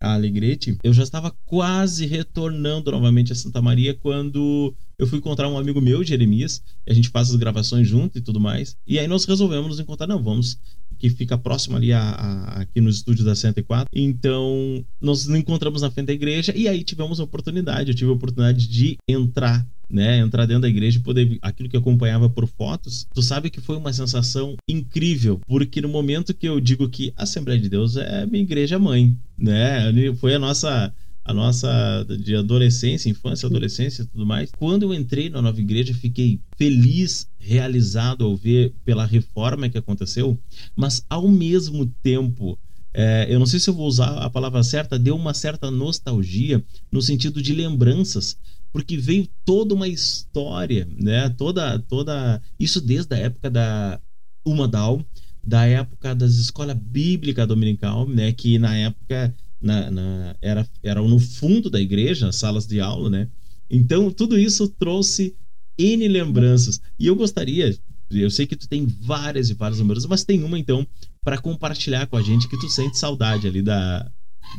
a 0.00 0.14
Alegrete, 0.14 0.78
eu 0.82 0.94
já 0.94 1.02
estava 1.02 1.30
quase 1.44 2.06
retornando 2.06 2.90
novamente 2.90 3.32
a 3.32 3.36
Santa 3.36 3.60
Maria 3.60 3.94
quando 3.94 4.74
eu 4.98 5.06
fui 5.06 5.18
encontrar 5.18 5.48
um 5.48 5.58
amigo 5.58 5.80
meu, 5.80 6.02
Jeremias, 6.02 6.62
a 6.88 6.94
gente 6.94 7.10
faz 7.10 7.30
as 7.30 7.36
gravações 7.36 7.86
junto 7.86 8.16
e 8.16 8.20
tudo 8.20 8.40
mais. 8.40 8.76
E 8.86 8.98
aí 8.98 9.06
nós 9.06 9.26
resolvemos 9.26 9.68
nos 9.68 9.80
encontrar, 9.80 10.06
não, 10.06 10.22
vamos, 10.22 10.58
que 10.98 11.10
fica 11.10 11.36
próximo 11.36 11.76
ali 11.76 11.92
a, 11.92 12.00
a, 12.00 12.60
aqui 12.62 12.80
nos 12.80 12.96
estúdios 12.96 13.26
da 13.26 13.34
104. 13.34 13.88
Então, 13.94 14.84
nós 15.00 15.26
nos 15.26 15.38
encontramos 15.38 15.82
na 15.82 15.90
frente 15.90 16.06
da 16.06 16.12
igreja 16.14 16.52
e 16.56 16.66
aí 16.66 16.82
tivemos 16.82 17.20
a 17.20 17.24
oportunidade, 17.24 17.90
eu 17.90 17.94
tive 17.94 18.10
a 18.10 18.14
oportunidade 18.14 18.68
de 18.68 18.96
entrar 19.06 19.66
né, 19.90 20.18
entrar 20.18 20.46
dentro 20.46 20.62
da 20.62 20.68
igreja 20.68 20.98
e 20.98 21.02
poder 21.02 21.38
aquilo 21.42 21.68
que 21.68 21.76
acompanhava 21.76 22.30
por 22.30 22.46
fotos, 22.46 23.06
tu 23.12 23.22
sabe 23.22 23.50
que 23.50 23.60
foi 23.60 23.76
uma 23.76 23.92
sensação 23.92 24.56
incrível, 24.68 25.40
porque 25.46 25.80
no 25.80 25.88
momento 25.88 26.32
que 26.32 26.48
eu 26.48 26.60
digo 26.60 26.88
que 26.88 27.12
a 27.16 27.24
Assembleia 27.24 27.60
de 27.60 27.68
Deus 27.68 27.96
é 27.96 28.24
minha 28.26 28.42
igreja 28.42 28.78
mãe, 28.78 29.16
né? 29.36 29.92
Foi 30.20 30.34
a 30.34 30.38
nossa 30.38 30.92
a 31.22 31.34
nossa 31.34 32.04
de 32.24 32.34
adolescência, 32.34 33.08
infância, 33.08 33.46
adolescência 33.46 34.06
tudo 34.06 34.26
mais. 34.26 34.50
Quando 34.58 34.82
eu 34.84 34.94
entrei 34.94 35.28
na 35.28 35.40
nova 35.42 35.60
igreja, 35.60 35.94
fiquei 35.94 36.40
feliz, 36.56 37.28
realizado 37.38 38.24
ao 38.24 38.36
ver 38.36 38.74
pela 38.84 39.04
reforma 39.04 39.68
que 39.68 39.78
aconteceu, 39.78 40.38
mas 40.74 41.04
ao 41.08 41.28
mesmo 41.28 41.86
tempo, 42.02 42.58
é, 42.92 43.26
eu 43.28 43.38
não 43.38 43.46
sei 43.46 43.60
se 43.60 43.70
eu 43.70 43.74
vou 43.74 43.86
usar 43.86 44.18
a 44.18 44.30
palavra 44.30 44.62
certa, 44.62 44.98
deu 44.98 45.14
uma 45.14 45.34
certa 45.34 45.70
nostalgia 45.70 46.62
no 46.90 47.00
sentido 47.00 47.40
de 47.42 47.54
lembranças, 47.54 48.36
porque 48.72 48.96
veio 48.96 49.28
toda 49.44 49.74
uma 49.74 49.88
história, 49.88 50.86
né? 50.98 51.28
Toda, 51.30 51.78
toda 51.78 52.40
isso 52.58 52.80
desde 52.80 53.14
a 53.14 53.18
época 53.18 53.50
da 53.50 54.00
Umadal, 54.44 55.04
da 55.44 55.66
época 55.66 56.14
das 56.14 56.36
escola 56.36 56.74
bíblica 56.74 57.46
dominical, 57.46 58.08
né? 58.08 58.32
Que 58.32 58.58
na 58.58 58.76
época 58.76 59.34
na, 59.60 59.90
na, 59.90 60.36
era, 60.40 60.66
era 60.82 61.02
no 61.02 61.18
fundo 61.18 61.68
da 61.68 61.80
igreja, 61.80 62.32
salas 62.32 62.66
de 62.66 62.80
aula, 62.80 63.10
né? 63.10 63.28
Então 63.68 64.10
tudo 64.10 64.38
isso 64.38 64.68
trouxe 64.68 65.34
n 65.78 66.08
lembranças 66.08 66.80
e 66.98 67.06
eu 67.06 67.16
gostaria, 67.16 67.76
eu 68.10 68.30
sei 68.30 68.46
que 68.46 68.56
tu 68.56 68.68
tem 68.68 68.86
várias 68.86 69.50
e 69.50 69.54
várias 69.54 69.78
lembranças, 69.78 70.08
mas 70.08 70.24
tem 70.24 70.42
uma 70.42 70.58
então 70.58 70.86
para 71.22 71.38
compartilhar 71.38 72.06
com 72.06 72.16
a 72.16 72.22
gente 72.22 72.48
que 72.48 72.58
tu 72.58 72.68
sente 72.68 72.98
saudade 72.98 73.46
ali 73.46 73.62
da 73.62 74.10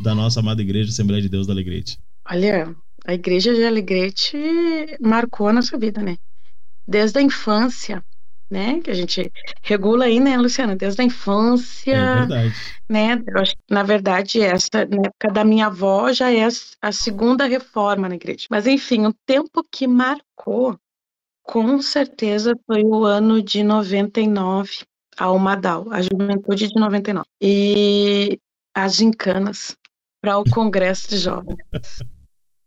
da 0.04 0.16
nossa 0.16 0.40
amada 0.40 0.62
igreja 0.62 0.90
Assembleia 0.90 1.22
de 1.22 1.30
Deus 1.30 1.48
da 1.48 1.54
Alegrete. 1.54 2.00
Olha, 2.30 2.76
a 3.06 3.14
igreja 3.14 3.54
de 3.54 3.64
Alegrete 3.64 4.38
marcou 5.00 5.48
a 5.48 5.54
nossa 5.54 5.78
vida, 5.78 6.02
né? 6.02 6.18
Desde 6.88 7.20
a 7.20 7.22
infância, 7.22 8.04
né? 8.50 8.80
Que 8.82 8.92
a 8.92 8.94
gente 8.94 9.32
regula 9.64 10.06
aí, 10.06 10.20
né, 10.20 10.38
Luciana? 10.38 10.76
Desde 10.76 11.02
a 11.02 11.06
infância, 11.06 11.94
É 11.96 12.16
verdade. 12.20 12.54
né? 12.90 13.24
Eu 13.28 13.42
acho 13.42 13.54
que, 13.54 13.74
na 13.74 13.84
verdade, 13.84 14.42
essa, 14.42 14.86
na 14.86 15.08
época 15.08 15.32
da 15.32 15.44
minha 15.44 15.68
avó, 15.68 16.12
já 16.12 16.32
é 16.32 16.46
a, 16.46 16.50
a 16.82 16.92
segunda 16.92 17.46
reforma 17.46 18.10
na 18.10 18.16
igreja. 18.16 18.48
Mas, 18.50 18.68
enfim, 18.68 19.06
o 19.06 19.14
tempo 19.26 19.64
que 19.72 19.88
marcou, 19.88 20.78
com 21.44 21.82
certeza, 21.82 22.54
foi 22.68 22.84
o 22.84 23.06
ano 23.06 23.42
de 23.42 23.64
99, 23.64 24.86
a 25.18 25.32
Umadal, 25.32 25.88
a 25.92 26.02
juventude 26.02 26.68
de 26.68 26.80
99. 26.80 27.26
E 27.42 28.40
as 28.76 28.96
gincanas 28.96 29.76
para 30.22 30.38
o 30.38 30.44
Congresso 30.44 31.10
de 31.10 31.18
Jovens. 31.18 31.58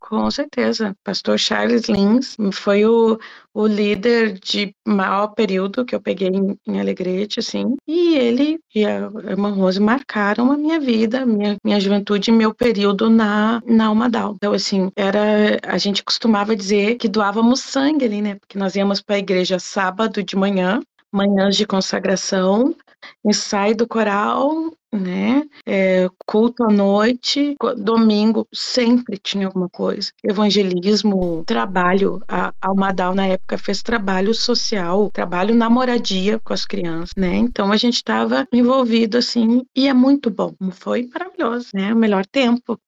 Com 0.06 0.30
certeza. 0.30 0.94
Pastor 1.02 1.38
Charles 1.38 1.88
Lins 1.88 2.36
foi 2.52 2.84
o, 2.84 3.18
o 3.54 3.66
líder 3.66 4.34
de 4.34 4.76
maior 4.86 5.28
período 5.28 5.82
que 5.82 5.94
eu 5.94 6.00
peguei 6.00 6.28
em, 6.28 6.58
em 6.66 6.78
Alegrete, 6.78 7.40
assim. 7.40 7.74
E 7.88 8.14
ele 8.14 8.60
e 8.74 8.84
a 8.84 9.10
irmã 9.30 9.50
Rose 9.50 9.80
marcaram 9.80 10.52
a 10.52 10.58
minha 10.58 10.78
vida, 10.78 11.24
minha, 11.24 11.56
minha 11.64 11.80
juventude 11.80 12.30
e 12.30 12.34
meu 12.34 12.54
período 12.54 13.08
na, 13.08 13.62
na 13.66 13.90
Umadal. 13.90 14.34
Então, 14.36 14.52
assim, 14.52 14.90
era, 14.94 15.58
a 15.62 15.78
gente 15.78 16.04
costumava 16.04 16.54
dizer 16.54 16.96
que 16.96 17.08
doávamos 17.08 17.60
sangue 17.60 18.04
ali, 18.04 18.20
né? 18.20 18.34
Porque 18.34 18.58
nós 18.58 18.76
íamos 18.76 19.00
para 19.00 19.16
a 19.16 19.20
igreja 19.20 19.58
sábado 19.58 20.22
de 20.22 20.36
manhã, 20.36 20.80
manhãs 21.10 21.56
de 21.56 21.66
consagração, 21.66 22.76
ensaio 23.24 23.74
do 23.74 23.88
coral, 23.88 24.70
né? 24.98 25.44
É, 25.66 26.08
culto 26.26 26.64
à 26.64 26.68
noite, 26.68 27.54
domingo 27.76 28.46
sempre 28.52 29.18
tinha 29.18 29.46
alguma 29.46 29.68
coisa. 29.68 30.10
Evangelismo, 30.22 31.44
trabalho. 31.46 32.20
A 32.28 32.52
Almadal 32.60 33.14
na 33.14 33.26
época 33.26 33.58
fez 33.58 33.82
trabalho 33.82 34.34
social, 34.34 35.10
trabalho 35.10 35.54
na 35.54 35.68
moradia 35.68 36.38
com 36.40 36.52
as 36.52 36.64
crianças, 36.64 37.12
né? 37.16 37.36
Então 37.36 37.72
a 37.72 37.76
gente 37.76 37.96
estava 37.96 38.46
envolvido 38.52 39.18
assim 39.18 39.62
e 39.74 39.88
é 39.88 39.94
muito 39.94 40.30
bom. 40.30 40.54
Foi 40.72 41.08
maravilhoso, 41.12 41.68
né? 41.74 41.92
O 41.92 41.96
melhor 41.96 42.24
tempo. 42.26 42.78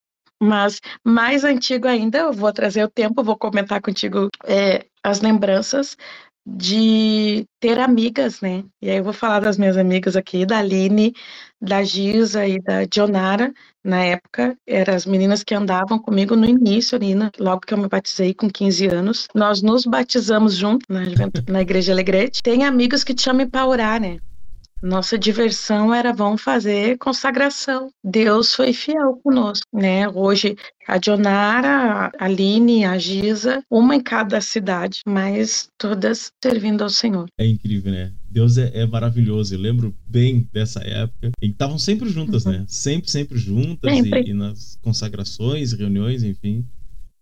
Mas 0.40 0.80
mais 1.02 1.44
antigo 1.44 1.88
ainda, 1.88 2.18
eu 2.18 2.32
vou 2.32 2.52
trazer 2.52 2.84
o 2.84 2.90
tempo, 2.90 3.24
vou 3.24 3.38
comentar 3.38 3.80
contigo 3.80 4.28
é, 4.44 4.84
as 5.02 5.20
lembranças 5.20 5.96
de 6.46 7.44
ter 7.58 7.80
amigas, 7.80 8.40
né? 8.40 8.62
E 8.80 8.88
aí 8.88 8.98
eu 8.98 9.04
vou 9.04 9.12
falar 9.12 9.40
das 9.40 9.58
minhas 9.58 9.76
amigas 9.76 10.14
aqui, 10.14 10.46
da 10.46 10.58
Aline, 10.58 11.12
da 11.60 11.82
Giza 11.82 12.46
e 12.46 12.60
da 12.60 12.84
Dionara, 12.84 13.52
na 13.82 14.04
época, 14.04 14.56
eram 14.66 14.94
as 14.94 15.06
meninas 15.06 15.42
que 15.42 15.54
andavam 15.54 15.98
comigo 15.98 16.36
no 16.36 16.46
início 16.46 16.96
ali, 16.96 17.14
né? 17.14 17.30
logo 17.38 17.62
que 17.62 17.74
eu 17.74 17.78
me 17.78 17.88
batizei 17.88 18.32
com 18.32 18.48
15 18.48 18.86
anos. 18.86 19.28
Nós 19.34 19.60
nos 19.60 19.84
batizamos 19.84 20.54
juntos 20.54 20.86
na, 20.88 21.02
na 21.48 21.62
Igreja 21.62 21.92
Alegrete. 21.92 22.42
Tem 22.42 22.64
amigos 22.64 23.02
que 23.02 23.14
te 23.14 23.22
chamam 23.22 23.48
para 23.48 23.66
orar, 23.66 24.00
né? 24.00 24.18
Nossa 24.82 25.18
diversão 25.18 25.92
era 25.92 26.12
vamos 26.12 26.42
fazer 26.42 26.98
consagração. 26.98 27.90
Deus 28.04 28.54
foi 28.54 28.72
fiel 28.72 29.18
conosco, 29.22 29.66
né? 29.72 30.08
Hoje 30.08 30.56
a 30.86 30.98
Dionara, 30.98 32.12
a 32.18 32.24
Aline, 32.24 32.84
a 32.84 32.98
Giza, 32.98 33.62
uma 33.70 33.96
em 33.96 34.00
cada 34.00 34.40
cidade, 34.40 35.00
mas 35.06 35.68
todas 35.78 36.30
servindo 36.42 36.82
ao 36.82 36.90
Senhor. 36.90 37.26
É 37.38 37.46
incrível, 37.46 37.90
né? 37.90 38.12
Deus 38.30 38.58
é, 38.58 38.70
é 38.74 38.86
maravilhoso. 38.86 39.54
Eu 39.54 39.58
lembro 39.58 39.94
bem 40.06 40.48
dessa 40.52 40.80
época. 40.80 41.30
E 41.40 41.46
estavam 41.46 41.78
sempre 41.78 42.08
juntas, 42.08 42.44
uhum. 42.44 42.52
né? 42.52 42.64
Sempre, 42.68 43.10
sempre 43.10 43.38
juntas 43.38 43.90
sempre. 43.90 44.24
E, 44.24 44.30
e, 44.30 44.34
nas 44.34 44.78
consagrações, 44.82 45.72
reuniões, 45.72 46.22
enfim. 46.22 46.64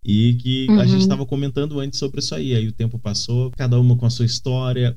E 0.07 0.35
que 0.35 0.67
uhum. 0.69 0.79
a 0.79 0.85
gente 0.85 1.01
estava 1.01 1.25
comentando 1.25 1.79
antes 1.79 1.97
sobre 1.97 2.19
isso 2.19 2.35
aí. 2.35 2.53
Aí 2.53 2.67
o 2.67 2.71
tempo 2.71 2.99
passou, 2.99 3.49
cada 3.57 3.79
uma 3.79 3.97
com 3.97 4.05
a 4.05 4.09
sua 4.11 4.25
história, 4.25 4.95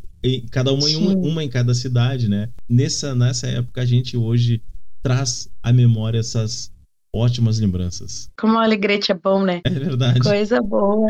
cada 0.50 0.70
uma 0.70 0.88
em 0.88 0.96
uma, 0.96 1.14
uma, 1.14 1.44
em 1.44 1.48
cada 1.48 1.72
cidade, 1.72 2.28
né? 2.28 2.50
Nessa, 2.68 3.14
nessa 3.14 3.46
época, 3.46 3.80
a 3.80 3.86
gente 3.86 4.18
hoje 4.18 4.62
traz 5.02 5.48
à 5.62 5.72
memória 5.72 6.18
essas 6.18 6.70
ótimas 7.10 7.58
lembranças. 7.58 8.28
Como 8.38 8.54
o 8.54 8.58
Alegrete 8.58 9.10
é 9.10 9.14
bom, 9.14 9.42
né? 9.42 9.62
É 9.64 9.70
verdade. 9.70 10.20
Coisa 10.20 10.60
boa. 10.60 11.08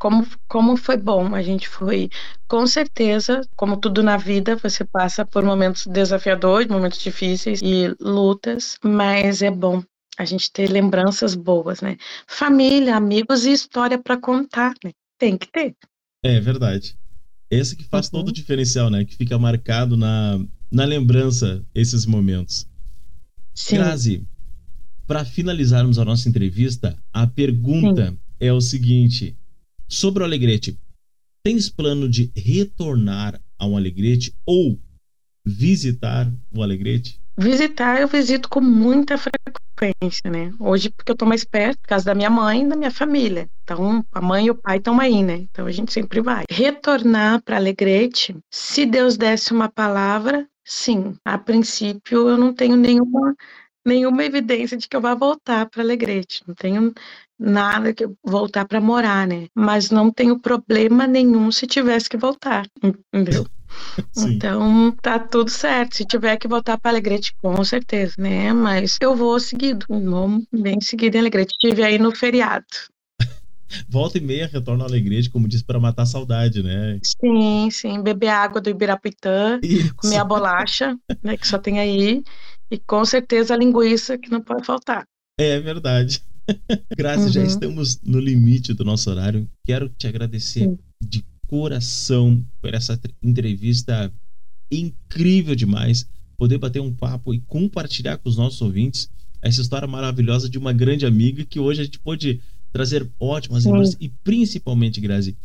como, 0.00 0.26
como 0.48 0.76
foi 0.76 0.96
bom. 0.96 1.32
A 1.32 1.42
gente 1.42 1.68
foi, 1.68 2.10
com 2.48 2.66
certeza, 2.66 3.42
como 3.54 3.76
tudo 3.76 4.02
na 4.02 4.16
vida, 4.16 4.56
você 4.56 4.84
passa 4.84 5.24
por 5.24 5.44
momentos 5.44 5.86
desafiadores, 5.86 6.66
momentos 6.66 6.98
difíceis 6.98 7.60
e 7.62 7.94
lutas, 8.00 8.78
mas 8.82 9.42
é 9.42 9.50
bom 9.50 9.80
a 10.18 10.24
gente 10.24 10.50
ter 10.50 10.68
lembranças 10.68 11.36
boas, 11.36 11.80
né? 11.80 11.96
Família, 12.26 12.96
amigos 12.96 13.46
e 13.46 13.52
história 13.52 13.96
para 13.96 14.16
contar, 14.16 14.74
né? 14.84 14.90
Tem 15.16 15.38
que 15.38 15.46
ter. 15.50 15.76
É 16.24 16.40
verdade. 16.40 16.98
Esse 17.48 17.76
que 17.76 17.84
faz 17.84 18.06
uhum. 18.06 18.12
todo 18.12 18.28
o 18.28 18.32
diferencial, 18.32 18.90
né? 18.90 19.04
Que 19.04 19.16
fica 19.16 19.38
marcado 19.38 19.96
na, 19.96 20.44
na 20.70 20.84
lembrança 20.84 21.64
esses 21.72 22.04
momentos. 22.04 22.66
Sim. 23.54 23.76
Grazi, 23.76 24.26
para 25.06 25.24
finalizarmos 25.24 25.98
a 25.98 26.04
nossa 26.04 26.28
entrevista, 26.28 26.98
a 27.12 27.26
pergunta 27.26 28.10
Sim. 28.10 28.18
é 28.40 28.52
o 28.52 28.60
seguinte: 28.60 29.36
sobre 29.86 30.22
o 30.22 30.26
Alegrete, 30.26 30.76
tens 31.44 31.70
plano 31.70 32.08
de 32.08 32.32
retornar 32.34 33.40
ao 33.56 33.76
Alegrete 33.76 34.34
ou 34.44 34.78
visitar 35.46 36.30
o 36.52 36.62
Alegrete? 36.62 37.20
Visitar, 37.40 38.00
eu 38.00 38.08
visito 38.08 38.48
com 38.48 38.60
muita 38.60 39.16
frequência, 39.16 40.28
né? 40.28 40.52
Hoje, 40.58 40.90
porque 40.90 41.12
eu 41.12 41.16
tô 41.16 41.24
mais 41.24 41.44
perto, 41.44 41.78
por 41.78 41.86
causa 41.86 42.04
da 42.04 42.14
minha 42.14 42.28
mãe 42.28 42.64
e 42.64 42.68
da 42.68 42.74
minha 42.74 42.90
família. 42.90 43.48
Então, 43.62 44.04
a 44.12 44.20
mãe 44.20 44.46
e 44.46 44.50
o 44.50 44.56
pai 44.56 44.78
estão 44.78 44.98
aí, 44.98 45.22
né? 45.22 45.46
Então, 45.48 45.64
a 45.64 45.70
gente 45.70 45.92
sempre 45.92 46.20
vai. 46.20 46.44
Retornar 46.50 47.40
para 47.44 47.54
Alegrete, 47.54 48.36
se 48.50 48.84
Deus 48.84 49.16
desse 49.16 49.52
uma 49.52 49.68
palavra, 49.68 50.48
sim. 50.64 51.14
A 51.24 51.38
princípio, 51.38 52.28
eu 52.28 52.36
não 52.36 52.52
tenho 52.52 52.76
nenhuma 52.76 53.36
nenhuma 53.86 54.22
evidência 54.24 54.76
de 54.76 54.86
que 54.86 54.94
eu 54.94 55.00
vá 55.00 55.14
voltar 55.14 55.64
para 55.66 55.82
Alegrete. 55.82 56.42
Não 56.46 56.54
tenho 56.54 56.92
nada 57.38 57.94
que 57.94 58.06
voltar 58.22 58.66
para 58.66 58.80
morar, 58.80 59.26
né? 59.26 59.46
Mas 59.54 59.90
não 59.90 60.10
tenho 60.10 60.38
problema 60.40 61.06
nenhum 61.06 61.50
se 61.52 61.66
tivesse 61.66 62.08
que 62.08 62.16
voltar, 62.16 62.66
entendeu? 62.82 63.46
Sim. 64.12 64.34
Então 64.34 64.92
tá 65.02 65.18
tudo 65.18 65.50
certo. 65.50 65.96
Se 65.96 66.04
tiver 66.04 66.36
que 66.36 66.48
voltar 66.48 66.78
para 66.78 66.92
Alegrete, 66.92 67.34
com 67.40 67.62
certeza, 67.64 68.14
né? 68.18 68.52
Mas 68.52 68.96
eu 69.00 69.14
vou 69.14 69.38
seguido, 69.38 69.86
vou 69.88 70.42
bem 70.52 70.80
seguido 70.80 71.16
em 71.16 71.20
Alegrete. 71.20 71.52
Estive 71.52 71.82
aí 71.82 71.98
no 71.98 72.14
feriado. 72.14 72.66
Volta 73.88 74.18
e 74.18 74.20
meia 74.20 74.46
retorna 74.46 74.84
ao 74.84 74.88
Alegrete, 74.88 75.30
como 75.30 75.48
disse, 75.48 75.64
para 75.64 75.80
matar 75.80 76.02
a 76.02 76.06
saudade, 76.06 76.62
né? 76.62 76.98
Sim, 77.02 77.68
sim. 77.70 78.02
Beber 78.02 78.28
água 78.28 78.60
do 78.60 78.70
Ibirapuitã, 78.70 79.60
Isso. 79.62 79.94
comer 79.94 80.16
a 80.16 80.24
bolacha, 80.24 80.96
né? 81.22 81.36
Que 81.36 81.46
só 81.46 81.58
tem 81.58 81.78
aí. 81.78 82.22
E 82.70 82.78
com 82.78 83.04
certeza 83.04 83.54
a 83.54 83.56
linguiça 83.56 84.18
que 84.18 84.30
não 84.30 84.40
pode 84.40 84.64
faltar. 84.64 85.04
É 85.38 85.58
verdade. 85.60 86.22
Graças, 86.96 87.26
uhum. 87.26 87.32
já 87.32 87.42
estamos 87.42 88.00
no 88.02 88.18
limite 88.18 88.72
do 88.74 88.84
nosso 88.84 89.10
horário. 89.10 89.48
Quero 89.64 89.88
te 89.88 90.06
agradecer 90.06 90.60
Sim. 90.60 90.78
de 91.00 91.24
coração 91.48 92.44
por 92.60 92.72
essa 92.72 92.98
entrevista 93.22 94.12
incrível 94.70 95.56
demais. 95.56 96.06
Poder 96.36 96.58
bater 96.58 96.80
um 96.80 96.94
papo 96.94 97.34
e 97.34 97.40
compartilhar 97.40 98.18
com 98.18 98.28
os 98.28 98.36
nossos 98.36 98.62
ouvintes 98.62 99.10
essa 99.42 99.60
história 99.60 99.88
maravilhosa 99.88 100.48
de 100.48 100.58
uma 100.58 100.72
grande 100.72 101.04
amiga 101.04 101.44
que 101.44 101.58
hoje 101.58 101.80
a 101.80 101.84
gente 101.84 101.98
pôde 101.98 102.40
trazer 102.72 103.08
ótimas 103.18 103.64
lembranças 103.64 103.96
e 103.98 104.08
principalmente, 104.08 105.00
Grazi, 105.00 105.36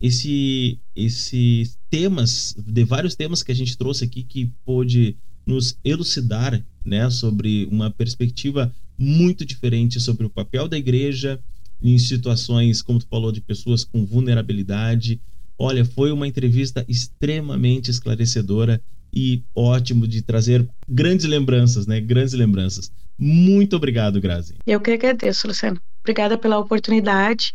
esse, 0.00 0.78
esses 0.96 1.78
temas, 1.88 2.54
de 2.58 2.84
vários 2.84 3.14
temas 3.14 3.42
que 3.42 3.52
a 3.52 3.54
gente 3.54 3.78
trouxe 3.78 4.04
aqui 4.04 4.22
que 4.22 4.50
pôde 4.64 5.16
nos 5.46 5.78
elucidar 5.84 6.62
né, 6.84 7.08
sobre 7.08 7.66
uma 7.70 7.90
perspectiva 7.90 8.74
muito 8.98 9.44
diferente 9.44 10.00
sobre 10.00 10.26
o 10.26 10.30
papel 10.30 10.68
da 10.68 10.76
igreja 10.76 11.40
em 11.80 11.98
situações, 11.98 12.82
como 12.82 12.98
tu 12.98 13.06
falou, 13.06 13.32
de 13.32 13.40
pessoas 13.40 13.84
com 13.84 14.04
vulnerabilidade. 14.04 15.20
Olha, 15.58 15.84
foi 15.84 16.10
uma 16.10 16.26
entrevista 16.26 16.84
extremamente 16.88 17.90
esclarecedora 17.90 18.82
e 19.14 19.42
ótimo 19.54 20.06
de 20.08 20.22
trazer 20.22 20.66
grandes 20.88 21.26
lembranças, 21.26 21.86
né? 21.86 22.00
Grandes 22.00 22.32
lembranças. 22.32 22.90
Muito 23.18 23.76
obrigado, 23.76 24.20
Grazi. 24.20 24.54
Eu 24.66 24.80
que 24.80 24.90
agradeço, 24.90 25.46
Luciano. 25.46 25.80
Obrigada 26.00 26.38
pela 26.38 26.58
oportunidade. 26.58 27.52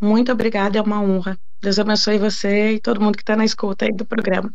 Muito 0.00 0.32
obrigada, 0.32 0.78
é 0.78 0.82
uma 0.82 1.02
honra. 1.02 1.38
Deus 1.62 1.78
abençoe 1.78 2.18
você 2.18 2.74
e 2.74 2.80
todo 2.80 3.00
mundo 3.00 3.16
que 3.16 3.22
está 3.22 3.36
na 3.36 3.44
escuta 3.44 3.84
aí 3.84 3.92
do 3.92 4.04
programa. 4.04 4.52